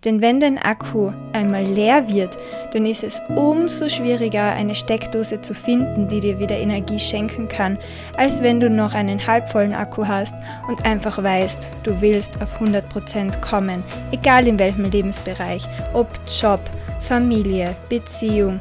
Denn 0.05 0.21
wenn 0.21 0.41
dein 0.41 0.59
Akku 0.59 1.13
einmal 1.33 1.65
leer 1.65 2.09
wird, 2.09 2.39
dann 2.73 2.87
ist 2.87 3.05
es 3.05 3.21
umso 3.29 3.89
schwieriger, 3.89 4.53
eine 4.53 4.75
Steckdose 4.75 5.41
zu 5.41 5.55
finden, 5.55 6.09
die 6.09 6.21
dir 6.21 6.39
wieder 6.39 6.57
Energie 6.57 6.99
schenken 6.99 7.49
kann, 7.49 7.79
als 8.17 8.43
wenn 8.43 8.61
du 8.61 8.69
noch 8.71 8.95
einen 8.95 9.27
halbvollen 9.27 9.75
Akku 9.75 10.07
hast 10.07 10.35
und 10.69 10.85
einfach 10.85 11.23
weißt, 11.23 11.71
du 11.85 12.01
willst 12.01 12.41
auf 12.43 12.61
100% 12.61 13.41
kommen, 13.41 13.83
egal 14.13 14.47
in 14.47 14.59
welchem 14.59 14.85
Lebensbereich, 14.85 15.67
ob 15.95 16.09
Job, 16.41 16.61
Familie, 17.01 17.75
Beziehung, 17.89 18.59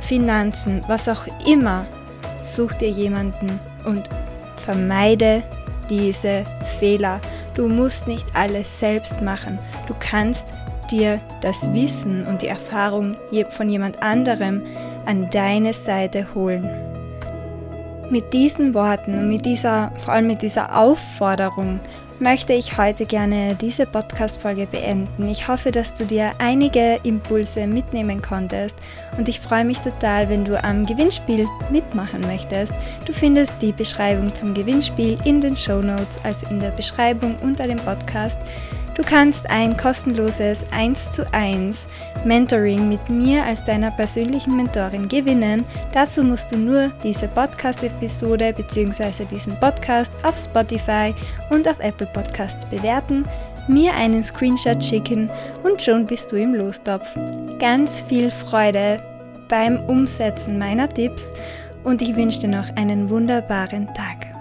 Finanzen, 0.00 0.82
was 0.88 1.08
auch 1.08 1.26
immer, 1.46 1.86
such 2.42 2.72
dir 2.74 2.90
jemanden 2.90 3.58
und 3.84 4.08
vermeide 4.64 5.42
diese 5.88 6.44
Fehler. 6.78 7.20
Du 7.54 7.68
musst 7.68 8.06
nicht 8.06 8.26
alles 8.34 8.78
selbst 8.78 9.20
machen. 9.20 9.60
Du 9.86 9.94
kannst 9.98 10.54
dir 10.90 11.20
das 11.40 11.72
Wissen 11.72 12.26
und 12.26 12.42
die 12.42 12.48
Erfahrung 12.48 13.16
von 13.50 13.68
jemand 13.68 14.02
anderem 14.02 14.62
an 15.06 15.28
deine 15.30 15.72
Seite 15.72 16.34
holen. 16.34 16.68
Mit 18.10 18.32
diesen 18.32 18.74
Worten 18.74 19.18
und 19.18 19.28
mit 19.28 19.44
dieser, 19.46 19.92
vor 19.98 20.14
allem 20.14 20.26
mit 20.26 20.42
dieser 20.42 20.76
Aufforderung 20.76 21.80
möchte 22.22 22.52
ich 22.52 22.78
heute 22.78 23.04
gerne 23.04 23.56
diese 23.60 23.84
Podcast-Folge 23.84 24.66
beenden. 24.68 25.28
Ich 25.28 25.48
hoffe, 25.48 25.72
dass 25.72 25.92
du 25.92 26.04
dir 26.04 26.30
einige 26.38 27.00
Impulse 27.02 27.66
mitnehmen 27.66 28.22
konntest 28.22 28.76
und 29.18 29.28
ich 29.28 29.40
freue 29.40 29.64
mich 29.64 29.80
total, 29.80 30.28
wenn 30.28 30.44
du 30.44 30.62
am 30.62 30.86
Gewinnspiel 30.86 31.46
mitmachen 31.70 32.20
möchtest. 32.22 32.72
Du 33.06 33.12
findest 33.12 33.60
die 33.60 33.72
Beschreibung 33.72 34.32
zum 34.34 34.54
Gewinnspiel 34.54 35.18
in 35.24 35.40
den 35.40 35.56
Show 35.56 35.82
Notes, 35.82 36.18
also 36.22 36.46
in 36.48 36.60
der 36.60 36.70
Beschreibung 36.70 37.34
unter 37.42 37.66
dem 37.66 37.78
Podcast. 37.78 38.38
Du 38.94 39.02
kannst 39.02 39.48
ein 39.50 39.76
kostenloses 39.76 40.64
1 40.70 41.12
zu 41.12 41.26
1 41.32 41.88
Mentoring 42.24 42.88
mit 42.88 43.08
mir 43.08 43.44
als 43.44 43.64
deiner 43.64 43.90
persönlichen 43.90 44.54
Mentorin 44.54 45.08
gewinnen. 45.08 45.64
Dazu 45.92 46.22
musst 46.22 46.52
du 46.52 46.56
nur 46.56 46.92
diese 47.02 47.26
Podcast-Episode 47.26 48.52
bzw. 48.52 49.24
diesen 49.30 49.58
Podcast 49.58 50.12
auf 50.22 50.36
Spotify 50.36 51.14
und 51.50 51.66
auf 51.66 51.80
Apple 51.80 52.06
Podcasts 52.12 52.64
bewerten, 52.66 53.24
mir 53.68 53.94
einen 53.94 54.22
Screenshot 54.22 54.82
schicken 54.82 55.30
und 55.62 55.80
schon 55.80 56.06
bist 56.06 56.32
du 56.32 56.36
im 56.36 56.54
Lostopf. 56.54 57.08
Ganz 57.58 58.00
viel 58.02 58.30
Freude 58.30 59.02
beim 59.48 59.78
Umsetzen 59.86 60.58
meiner 60.58 60.88
Tipps 60.88 61.32
und 61.84 62.02
ich 62.02 62.16
wünsche 62.16 62.40
dir 62.40 62.48
noch 62.48 62.76
einen 62.76 63.10
wunderbaren 63.10 63.86
Tag. 63.88 64.31